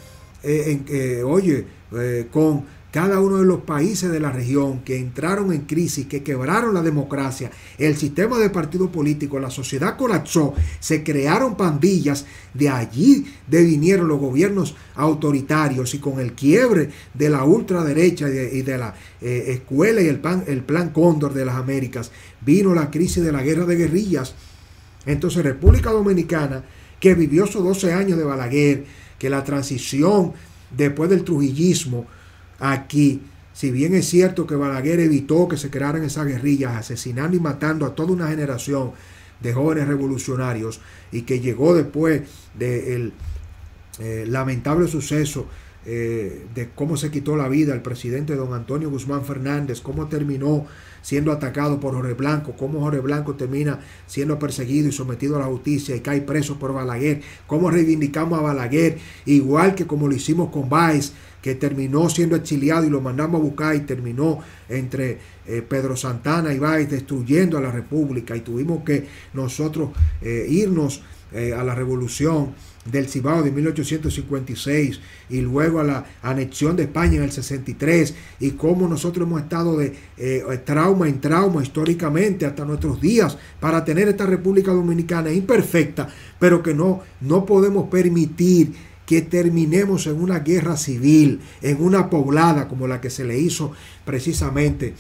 eh, 0.44 1.22
oye, 1.24 1.64
eh, 1.92 2.26
con 2.30 2.64
cada 2.94 3.18
uno 3.18 3.38
de 3.38 3.44
los 3.44 3.62
países 3.62 4.12
de 4.12 4.20
la 4.20 4.30
región 4.30 4.83
que 4.85 4.96
entraron 4.96 5.52
en 5.52 5.62
crisis, 5.62 6.07
que 6.07 6.22
quebraron 6.22 6.74
la 6.74 6.80
democracia, 6.80 7.50
el 7.76 7.96
sistema 7.96 8.38
de 8.38 8.50
partido 8.50 8.88
político, 8.92 9.40
la 9.40 9.50
sociedad 9.50 9.96
colapsó, 9.96 10.54
se 10.78 11.02
crearon 11.02 11.57
pandillas, 11.57 12.24
de 12.54 12.68
allí 12.68 13.26
vinieron 13.48 14.07
los 14.07 14.20
gobiernos 14.20 14.76
autoritarios 14.94 15.92
y 15.94 15.98
con 15.98 16.20
el 16.20 16.35
quiebre 16.35 16.90
de 17.12 17.30
la 17.30 17.42
ultraderecha 17.42 18.28
y 18.28 18.62
de, 18.62 18.78
la 18.78 18.94
eh, 19.20 19.46
escuela 19.48 20.00
y 20.00 20.07
el, 20.07 20.20
el 20.46 20.62
plan 20.62 20.90
Cóndor 20.90 21.35
de 21.35 21.46
las 21.46 21.57
Américas, 21.57 22.12
vino 22.46 22.76
la 22.76 22.92
crisis 22.92 23.24
de 23.24 23.33
la 23.33 23.42
guerra 23.42 23.64
de 23.64 23.74
guerrillas. 23.74 24.37
Entonces 25.04 25.42
República 25.42 25.90
Dominicana, 25.90 26.62
que 27.00 27.14
vivió 27.14 27.42
esos 27.42 27.64
12 27.64 27.92
años 27.92 28.18
de 28.18 28.24
Balaguer, 28.24 28.85
que 29.18 29.31
la 29.31 29.44
transición 29.44 30.33
después 30.77 31.11
del 31.11 31.24
trujillismo, 31.24 32.07
aquí. 32.59 33.22
Si 33.53 33.70
bien 33.70 33.94
es 33.94 34.07
cierto 34.09 34.46
que 34.46 34.57
Balaguer 34.57 34.98
evitó 35.00 35.46
que 35.46 35.57
se 35.57 35.70
crearan 35.70 36.03
esas 36.03 36.27
guerrillas, 36.27 36.77
asesinando 36.77 37.37
y 37.37 37.40
matando 37.40 37.87
a 37.87 37.94
toda 37.94 38.12
una 38.12 38.29
generación 38.29 38.90
de 39.40 39.53
jóvenes 39.53 39.87
revolucionarios, 39.87 40.81
y 41.12 41.22
que 41.22 41.38
llegó 41.38 41.74
después 41.74 42.22
del 42.59 43.12
eh, 44.00 44.24
lamentable 44.29 44.88
suceso 44.88 45.46
eh, 45.87 46.47
de 46.55 46.70
cómo 46.75 46.97
se 46.97 47.11
quitó 47.11 47.37
la 47.37 47.49
vida 47.49 47.75
el 47.75 47.83
presidente 47.83 48.37
don 48.37 48.55
Antonio 48.55 48.90
Guzmán 48.90 49.25
Fernández, 49.25 49.81
cómo 49.81 50.09
terminó 50.09 50.66
siendo 51.03 51.33
atacado 51.33 51.79
por 51.81 51.94
Jorge 51.94 52.14
Blanco, 52.14 52.55
cómo 52.57 52.81
Jorge 52.81 53.01
Blanco 53.01 53.35
termina 53.35 53.81
siendo 54.07 54.38
perseguido 54.38 54.88
y 54.88 54.92
sometido 54.92 55.37
a 55.37 55.40
la 55.40 55.47
justicia 55.47 55.94
y 55.94 56.01
cae 56.01 56.23
preso 56.23 56.59
por 56.59 56.73
Balaguer, 56.73 57.20
cómo 57.47 57.70
reivindicamos 57.70 58.38
a 58.38 58.42
Balaguer, 58.42 58.99
igual 59.27 59.75
que 59.75 59.87
como 59.87 60.09
lo 60.09 60.14
hicimos 60.14 60.51
con 60.51 60.70
Báez, 60.70 61.12
que 61.44 61.55
terminó 61.55 62.09
siendo 62.09 62.37
exiliado 62.37 62.87
y 62.87 62.88
lo 62.88 63.03
mandamos 63.03 63.38
a 63.38 63.44
buscar 63.44 63.77
y 63.77 63.81
terminó 63.81 64.38
entre 64.66 65.18
eh, 65.47 65.61
Pedro 65.61 65.94
Santana 65.94 66.55
y 66.55 66.59
Báez 66.59 66.88
destruyendo 66.88 67.59
a 67.59 67.61
la 67.61 67.70
República. 67.70 68.35
Y 68.35 68.40
tuvimos 68.40 68.83
que 68.83 69.07
nosotros 69.35 69.90
eh, 70.23 70.47
irnos 70.49 71.03
eh, 71.35 71.53
a 71.53 71.62
la 71.62 71.75
revolución 71.75 72.55
del 72.85 73.09
Cibao 73.09 73.42
de 73.42 73.51
1856 73.51 75.01
y 75.31 75.40
luego 75.40 75.81
a 75.81 75.85
la 75.85 76.05
anexión 76.23 76.77
de 76.77 76.85
España 76.85 77.16
en 77.16 77.23
el 77.23 77.33
63 77.33 78.14
y 78.40 78.51
cómo 78.53 78.88
nosotros 78.88 79.27
hemos 79.27 79.42
estado 79.42 79.79
de 79.79 79.94
eh, 80.16 80.42
trauma 80.64 81.09
en 81.09 81.20
trauma 81.20 81.62
históricamente 81.62 82.47
hasta 82.47 82.64
nuestros 82.64 83.01
días 83.01 83.38
para 83.61 83.85
tener 83.85 84.09
esta 84.09 84.27
República 84.27 84.73
Dominicana 84.73 85.33
imperfecta, 85.33 86.09
pero 86.38 86.62
que 86.62 86.75
no, 86.75 87.03
no 87.20 87.47
podemos 87.47 87.88
permitir 87.88 88.73
que 89.07 89.23
terminemos 89.23 90.07
en 90.07 90.20
una 90.20 90.40
guerra 90.40 90.77
civil, 90.77 91.40
en 91.62 91.83
una 91.83 92.09
poblada 92.09 92.68
como 92.68 92.87
la 92.87 93.01
que 93.01 93.11
se 93.11 93.25
le 93.25 93.38
hizo 93.38 93.73
precisamente 94.05 94.94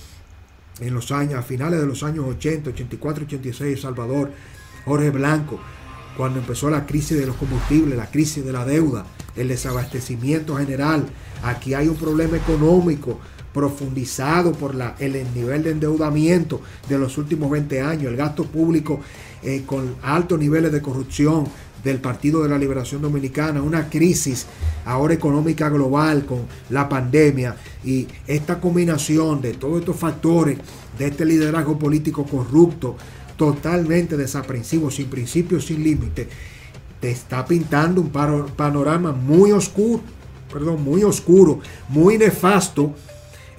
en 0.80 0.92
los 0.92 1.12
años, 1.12 1.34
a 1.34 1.42
finales 1.42 1.80
de 1.80 1.86
los 1.86 2.02
años 2.02 2.26
80, 2.26 2.70
84, 2.70 3.24
86, 3.24 3.80
Salvador, 3.80 4.30
Jorge 4.84 5.10
Blanco, 5.10 5.60
cuando 6.16 6.38
empezó 6.38 6.70
la 6.70 6.86
crisis 6.86 7.18
de 7.18 7.26
los 7.26 7.36
combustibles, 7.36 7.96
la 7.96 8.10
crisis 8.10 8.44
de 8.44 8.52
la 8.52 8.64
deuda, 8.64 9.06
el 9.36 9.48
desabastecimiento 9.48 10.56
general. 10.56 11.06
Aquí 11.42 11.74
hay 11.74 11.88
un 11.88 11.96
problema 11.96 12.36
económico 12.36 13.18
profundizado 13.52 14.52
por 14.52 14.74
el 14.98 15.34
nivel 15.34 15.62
de 15.62 15.70
endeudamiento 15.70 16.60
de 16.88 16.98
los 16.98 17.16
últimos 17.18 17.50
20 17.50 17.80
años, 17.80 18.06
el 18.10 18.16
gasto 18.16 18.44
público 18.44 19.00
eh, 19.42 19.62
con 19.64 19.94
altos 20.02 20.38
niveles 20.38 20.72
de 20.72 20.82
corrupción 20.82 21.46
del 21.84 22.00
Partido 22.00 22.42
de 22.42 22.48
la 22.48 22.58
Liberación 22.58 23.02
Dominicana, 23.02 23.62
una 23.62 23.88
crisis 23.88 24.46
ahora 24.86 25.14
económica 25.14 25.68
global 25.68 26.24
con 26.24 26.46
la 26.70 26.88
pandemia 26.88 27.54
y 27.84 28.08
esta 28.26 28.60
combinación 28.60 29.40
de 29.40 29.52
todos 29.52 29.80
estos 29.80 29.96
factores, 29.96 30.58
de 30.98 31.06
este 31.06 31.24
liderazgo 31.24 31.78
político 31.78 32.24
corrupto, 32.24 32.96
totalmente 33.36 34.16
desaprensivo, 34.16 34.90
sin 34.90 35.08
principios, 35.08 35.66
sin 35.66 35.82
límite, 35.82 36.28
te 37.00 37.10
está 37.10 37.44
pintando 37.44 38.00
un 38.00 38.10
panorama 38.10 39.12
muy 39.12 39.52
oscuro, 39.52 40.00
perdón, 40.52 40.82
muy 40.82 41.02
oscuro, 41.02 41.60
muy 41.88 42.16
nefasto 42.16 42.94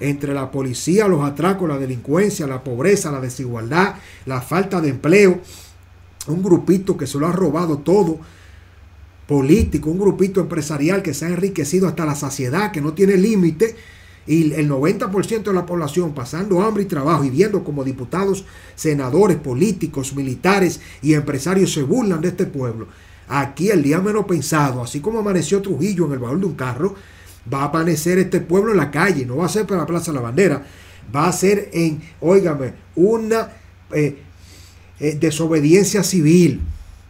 entre 0.00 0.34
la 0.34 0.50
policía, 0.50 1.08
los 1.08 1.24
atracos, 1.24 1.68
la 1.68 1.78
delincuencia, 1.78 2.46
la 2.46 2.62
pobreza, 2.62 3.12
la 3.12 3.20
desigualdad, 3.20 3.94
la 4.24 4.40
falta 4.40 4.80
de 4.80 4.90
empleo, 4.90 5.40
un 6.26 6.42
grupito 6.42 6.96
que 6.96 7.06
se 7.06 7.18
lo 7.18 7.26
ha 7.26 7.32
robado 7.32 7.78
todo, 7.78 8.18
político, 9.26 9.90
un 9.90 9.98
grupito 9.98 10.40
empresarial 10.40 11.02
que 11.02 11.14
se 11.14 11.26
ha 11.26 11.28
enriquecido 11.28 11.88
hasta 11.88 12.06
la 12.06 12.14
saciedad, 12.14 12.72
que 12.72 12.80
no 12.80 12.94
tiene 12.94 13.16
límite, 13.16 13.76
y 14.26 14.52
el 14.52 14.68
90% 14.68 15.44
de 15.44 15.52
la 15.52 15.66
población 15.66 16.12
pasando 16.12 16.62
hambre 16.62 16.82
y 16.82 16.86
trabajo 16.86 17.24
y 17.24 17.30
viendo 17.30 17.62
como 17.62 17.84
diputados, 17.84 18.44
senadores, 18.74 19.36
políticos, 19.36 20.14
militares 20.14 20.80
y 21.02 21.14
empresarios 21.14 21.72
se 21.72 21.82
burlan 21.82 22.20
de 22.20 22.28
este 22.28 22.46
pueblo. 22.46 22.88
Aquí 23.28 23.70
el 23.70 23.82
día 23.82 24.00
menos 24.00 24.26
pensado, 24.26 24.82
así 24.82 25.00
como 25.00 25.20
amaneció 25.20 25.62
Trujillo 25.62 26.06
en 26.06 26.12
el 26.12 26.18
baúl 26.18 26.40
de 26.40 26.46
un 26.46 26.54
carro, 26.54 26.94
va 27.52 27.62
a 27.62 27.68
amanecer 27.68 28.18
este 28.18 28.40
pueblo 28.40 28.72
en 28.72 28.78
la 28.78 28.90
calle, 28.90 29.24
no 29.26 29.36
va 29.36 29.46
a 29.46 29.48
ser 29.48 29.66
para 29.66 29.80
la 29.80 29.86
Plaza 29.86 30.10
de 30.10 30.16
la 30.16 30.22
Bandera, 30.22 30.66
va 31.14 31.28
a 31.28 31.32
ser 31.32 31.70
en, 31.72 32.00
óigame, 32.20 32.72
una 32.96 33.50
eh, 33.92 34.18
eh, 34.98 35.16
desobediencia 35.20 36.02
civil. 36.02 36.60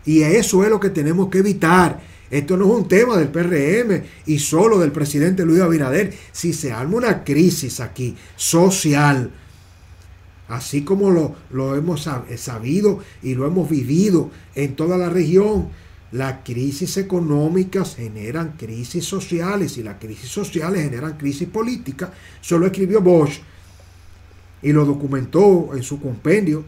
Y 0.05 0.23
eso 0.23 0.63
es 0.65 0.71
lo 0.71 0.79
que 0.79 0.91
tenemos 0.91 1.29
que 1.29 1.39
evitar. 1.39 2.01
Esto 2.31 2.57
no 2.57 2.65
es 2.67 2.71
un 2.71 2.89
tema 2.89 3.17
del 3.17 3.29
PRM 3.29 4.03
y 4.27 4.39
solo 4.39 4.79
del 4.79 4.93
presidente 4.93 5.45
Luis 5.45 5.61
Abinader. 5.61 6.13
Si 6.33 6.53
se 6.53 6.73
arma 6.73 6.97
una 6.97 7.25
crisis 7.25 7.81
aquí 7.81 8.17
social, 8.35 9.31
así 10.49 10.83
como 10.83 11.11
lo, 11.11 11.35
lo 11.51 11.77
hemos 11.77 12.09
sabido 12.37 13.01
y 13.23 13.35
lo 13.35 13.47
hemos 13.47 13.71
vivido 13.71 14.31
en 14.55 14.75
toda 14.75 14.99
la 14.99 15.09
región, 15.09 15.69
las 16.13 16.39
crisis 16.45 16.97
económicas 16.97 17.97
generan 17.97 18.55
crisis 18.57 19.05
sociales 19.05 19.77
y 19.77 19.83
las 19.83 19.99
crisis 19.99 20.31
sociales 20.31 20.83
generan 20.83 21.17
crisis 21.17 21.49
políticas. 21.49 22.11
Solo 22.41 22.67
escribió 22.67 23.01
Bosch 23.01 23.41
y 24.63 24.73
lo 24.73 24.85
documentó 24.85 25.71
en 25.75 25.83
su 25.83 26.01
compendio 26.01 26.65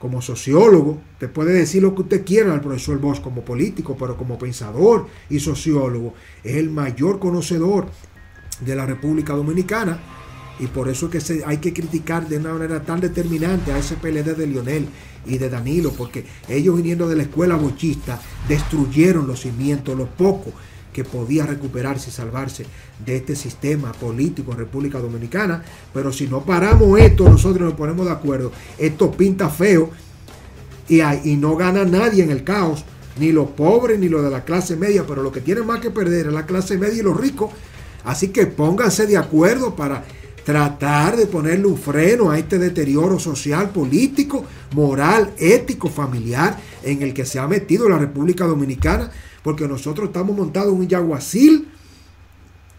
como 0.00 0.22
sociólogo, 0.22 0.98
te 1.18 1.28
puede 1.28 1.52
decir 1.52 1.82
lo 1.82 1.94
que 1.94 2.02
usted 2.02 2.24
quiera 2.24 2.54
al 2.54 2.62
profesor 2.62 2.98
Bosch 2.98 3.20
como 3.20 3.42
político, 3.42 3.98
pero 3.98 4.16
como 4.16 4.38
pensador 4.38 5.06
y 5.28 5.40
sociólogo, 5.40 6.14
es 6.42 6.56
el 6.56 6.70
mayor 6.70 7.18
conocedor 7.18 7.86
de 8.60 8.74
la 8.74 8.86
República 8.86 9.34
Dominicana. 9.34 10.00
Y 10.58 10.68
por 10.68 10.88
eso 10.88 11.10
es 11.12 11.24
que 11.24 11.44
hay 11.44 11.58
que 11.58 11.74
criticar 11.74 12.26
de 12.26 12.38
una 12.38 12.54
manera 12.54 12.82
tan 12.82 13.00
determinante 13.00 13.72
a 13.72 13.78
ese 13.78 13.96
PLD 13.96 14.36
de 14.36 14.46
Lionel 14.46 14.88
y 15.26 15.36
de 15.36 15.50
Danilo, 15.50 15.92
porque 15.92 16.24
ellos 16.48 16.76
viniendo 16.76 17.06
de 17.06 17.16
la 17.16 17.24
escuela 17.24 17.56
bochista 17.56 18.18
destruyeron 18.48 19.26
los 19.26 19.40
cimientos, 19.40 19.98
los 19.98 20.08
pocos 20.08 20.54
que 20.92 21.04
podía 21.04 21.46
recuperarse 21.46 22.10
y 22.10 22.12
salvarse 22.12 22.66
de 23.04 23.16
este 23.16 23.36
sistema 23.36 23.92
político 23.92 24.52
en 24.52 24.58
República 24.58 24.98
Dominicana. 24.98 25.62
Pero 25.92 26.12
si 26.12 26.26
no 26.26 26.44
paramos 26.44 26.98
esto, 26.98 27.28
nosotros 27.28 27.62
nos 27.62 27.74
ponemos 27.74 28.06
de 28.06 28.12
acuerdo. 28.12 28.52
Esto 28.78 29.10
pinta 29.10 29.48
feo 29.48 29.90
y, 30.88 31.00
y 31.00 31.36
no 31.36 31.56
gana 31.56 31.84
nadie 31.84 32.22
en 32.22 32.30
el 32.30 32.44
caos, 32.44 32.84
ni 33.18 33.32
los 33.32 33.50
pobres 33.50 33.98
ni 33.98 34.08
los 34.08 34.22
de 34.22 34.30
la 34.30 34.44
clase 34.44 34.76
media, 34.76 35.04
pero 35.06 35.22
lo 35.22 35.32
que 35.32 35.40
tienen 35.40 35.66
más 35.66 35.80
que 35.80 35.90
perder 35.90 36.26
es 36.26 36.32
la 36.32 36.46
clase 36.46 36.76
media 36.78 37.00
y 37.00 37.02
los 37.02 37.18
ricos. 37.18 37.50
Así 38.04 38.28
que 38.28 38.46
pónganse 38.46 39.06
de 39.06 39.16
acuerdo 39.16 39.76
para 39.76 40.04
tratar 40.44 41.16
de 41.16 41.26
ponerle 41.26 41.66
un 41.66 41.76
freno 41.76 42.30
a 42.30 42.38
este 42.38 42.58
deterioro 42.58 43.18
social, 43.18 43.70
político, 43.70 44.44
moral, 44.72 45.32
ético, 45.38 45.88
familiar 45.88 46.58
en 46.82 47.02
el 47.02 47.12
que 47.12 47.26
se 47.26 47.38
ha 47.38 47.46
metido 47.46 47.88
la 47.88 47.98
República 47.98 48.46
Dominicana 48.46 49.10
porque 49.42 49.68
nosotros 49.68 50.08
estamos 50.08 50.36
montados 50.36 50.72
en 50.72 50.80
un 50.80 50.88
yaguacil, 50.88 51.68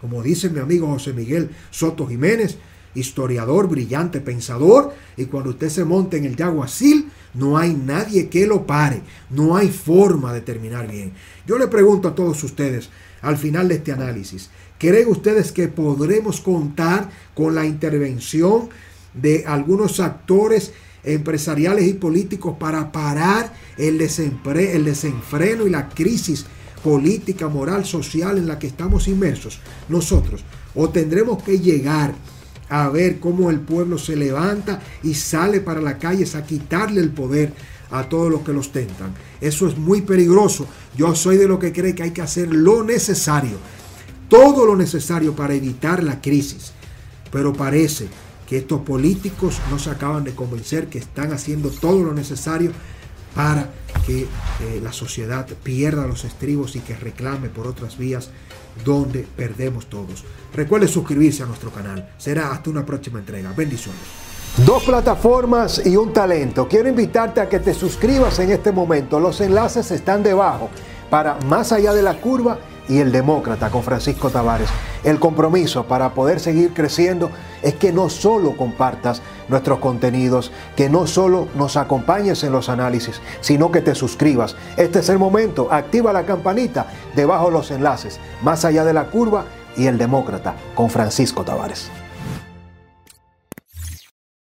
como 0.00 0.22
dice 0.22 0.50
mi 0.50 0.58
amigo 0.58 0.88
José 0.88 1.12
Miguel 1.12 1.50
Soto 1.70 2.06
Jiménez, 2.06 2.58
historiador, 2.94 3.68
brillante, 3.68 4.20
pensador, 4.20 4.92
y 5.16 5.26
cuando 5.26 5.50
usted 5.50 5.68
se 5.68 5.84
monta 5.84 6.16
en 6.16 6.24
el 6.24 6.36
yaguacil, 6.36 7.10
no 7.34 7.56
hay 7.56 7.74
nadie 7.74 8.28
que 8.28 8.46
lo 8.46 8.66
pare, 8.66 9.00
no 9.30 9.56
hay 9.56 9.68
forma 9.68 10.32
de 10.32 10.42
terminar 10.42 10.90
bien. 10.90 11.12
Yo 11.46 11.58
le 11.58 11.68
pregunto 11.68 12.08
a 12.08 12.14
todos 12.14 12.42
ustedes, 12.44 12.90
al 13.22 13.38
final 13.38 13.68
de 13.68 13.76
este 13.76 13.92
análisis, 13.92 14.50
¿creen 14.78 15.08
ustedes 15.08 15.52
que 15.52 15.68
podremos 15.68 16.40
contar 16.40 17.08
con 17.34 17.54
la 17.54 17.64
intervención 17.64 18.68
de 19.14 19.44
algunos 19.46 20.00
actores 20.00 20.72
empresariales 21.04 21.86
y 21.86 21.94
políticos 21.94 22.56
para 22.58 22.92
parar 22.92 23.52
el, 23.76 24.00
el 24.00 24.84
desenfreno 24.84 25.66
y 25.66 25.70
la 25.70 25.88
crisis 25.88 26.46
política, 26.82 27.48
moral, 27.48 27.84
social 27.84 28.38
en 28.38 28.46
la 28.46 28.58
que 28.58 28.66
estamos 28.66 29.08
inmersos 29.08 29.60
nosotros. 29.88 30.44
O 30.74 30.90
tendremos 30.90 31.42
que 31.42 31.58
llegar 31.58 32.14
a 32.68 32.88
ver 32.88 33.20
cómo 33.20 33.50
el 33.50 33.60
pueblo 33.60 33.98
se 33.98 34.16
levanta 34.16 34.80
y 35.02 35.14
sale 35.14 35.60
para 35.60 35.80
la 35.80 35.98
calle 35.98 36.26
a 36.34 36.42
quitarle 36.44 37.00
el 37.00 37.10
poder 37.10 37.52
a 37.90 38.08
todos 38.08 38.30
los 38.30 38.40
que 38.40 38.52
los 38.52 38.72
tentan. 38.72 39.12
Eso 39.40 39.68
es 39.68 39.76
muy 39.76 40.00
peligroso. 40.00 40.66
Yo 40.96 41.14
soy 41.14 41.36
de 41.36 41.46
lo 41.46 41.58
que 41.58 41.72
cree 41.72 41.94
que 41.94 42.04
hay 42.04 42.10
que 42.12 42.22
hacer 42.22 42.52
lo 42.52 42.82
necesario, 42.82 43.58
todo 44.28 44.64
lo 44.64 44.74
necesario 44.76 45.36
para 45.36 45.54
evitar 45.54 46.02
la 46.02 46.20
crisis. 46.20 46.72
Pero 47.30 47.52
parece 47.52 48.08
que 48.52 48.58
estos 48.58 48.82
políticos 48.82 49.62
no 49.70 49.78
se 49.78 49.88
acaban 49.88 50.24
de 50.24 50.34
convencer 50.34 50.88
que 50.88 50.98
están 50.98 51.32
haciendo 51.32 51.70
todo 51.70 52.04
lo 52.04 52.12
necesario 52.12 52.70
para 53.34 53.70
que 54.06 54.24
eh, 54.24 54.80
la 54.82 54.92
sociedad 54.92 55.46
pierda 55.62 56.06
los 56.06 56.26
estribos 56.26 56.76
y 56.76 56.80
que 56.80 56.94
reclame 56.94 57.48
por 57.48 57.66
otras 57.66 57.96
vías 57.96 58.28
donde 58.84 59.20
perdemos 59.20 59.86
todos. 59.86 60.22
Recuerde 60.54 60.86
suscribirse 60.86 61.42
a 61.42 61.46
nuestro 61.46 61.70
canal. 61.70 62.10
Será 62.18 62.52
hasta 62.52 62.68
una 62.68 62.84
próxima 62.84 63.20
entrega. 63.20 63.54
Bendiciones. 63.56 64.02
Dos 64.66 64.82
plataformas 64.82 65.80
y 65.86 65.96
un 65.96 66.12
talento. 66.12 66.68
Quiero 66.68 66.90
invitarte 66.90 67.40
a 67.40 67.48
que 67.48 67.58
te 67.58 67.72
suscribas 67.72 68.38
en 68.38 68.50
este 68.50 68.70
momento. 68.70 69.18
Los 69.18 69.40
enlaces 69.40 69.90
están 69.92 70.22
debajo 70.22 70.68
para 71.08 71.38
Más 71.46 71.72
allá 71.72 71.94
de 71.94 72.02
la 72.02 72.20
curva 72.20 72.58
y 72.86 72.98
el 72.98 73.12
demócrata 73.12 73.70
con 73.70 73.82
Francisco 73.82 74.28
Tavares. 74.28 74.68
El 75.04 75.18
compromiso 75.18 75.84
para 75.84 76.14
poder 76.14 76.38
seguir 76.38 76.72
creciendo 76.72 77.30
es 77.62 77.74
que 77.74 77.92
no 77.92 78.08
solo 78.08 78.56
compartas 78.56 79.22
nuestros 79.48 79.78
contenidos, 79.80 80.52
que 80.76 80.88
no 80.88 81.06
solo 81.06 81.48
nos 81.54 81.76
acompañes 81.76 82.44
en 82.44 82.52
los 82.52 82.68
análisis, 82.68 83.20
sino 83.40 83.72
que 83.72 83.80
te 83.80 83.94
suscribas. 83.94 84.56
Este 84.76 85.00
es 85.00 85.08
el 85.08 85.18
momento, 85.18 85.68
activa 85.70 86.12
la 86.12 86.24
campanita 86.24 86.86
debajo 87.16 87.46
de 87.46 87.52
los 87.52 87.70
enlaces, 87.70 88.20
más 88.42 88.64
allá 88.64 88.84
de 88.84 88.92
la 88.92 89.06
curva 89.06 89.44
y 89.76 89.86
el 89.86 89.98
demócrata 89.98 90.54
con 90.74 90.90
Francisco 90.90 91.44
Tavares. 91.44 91.90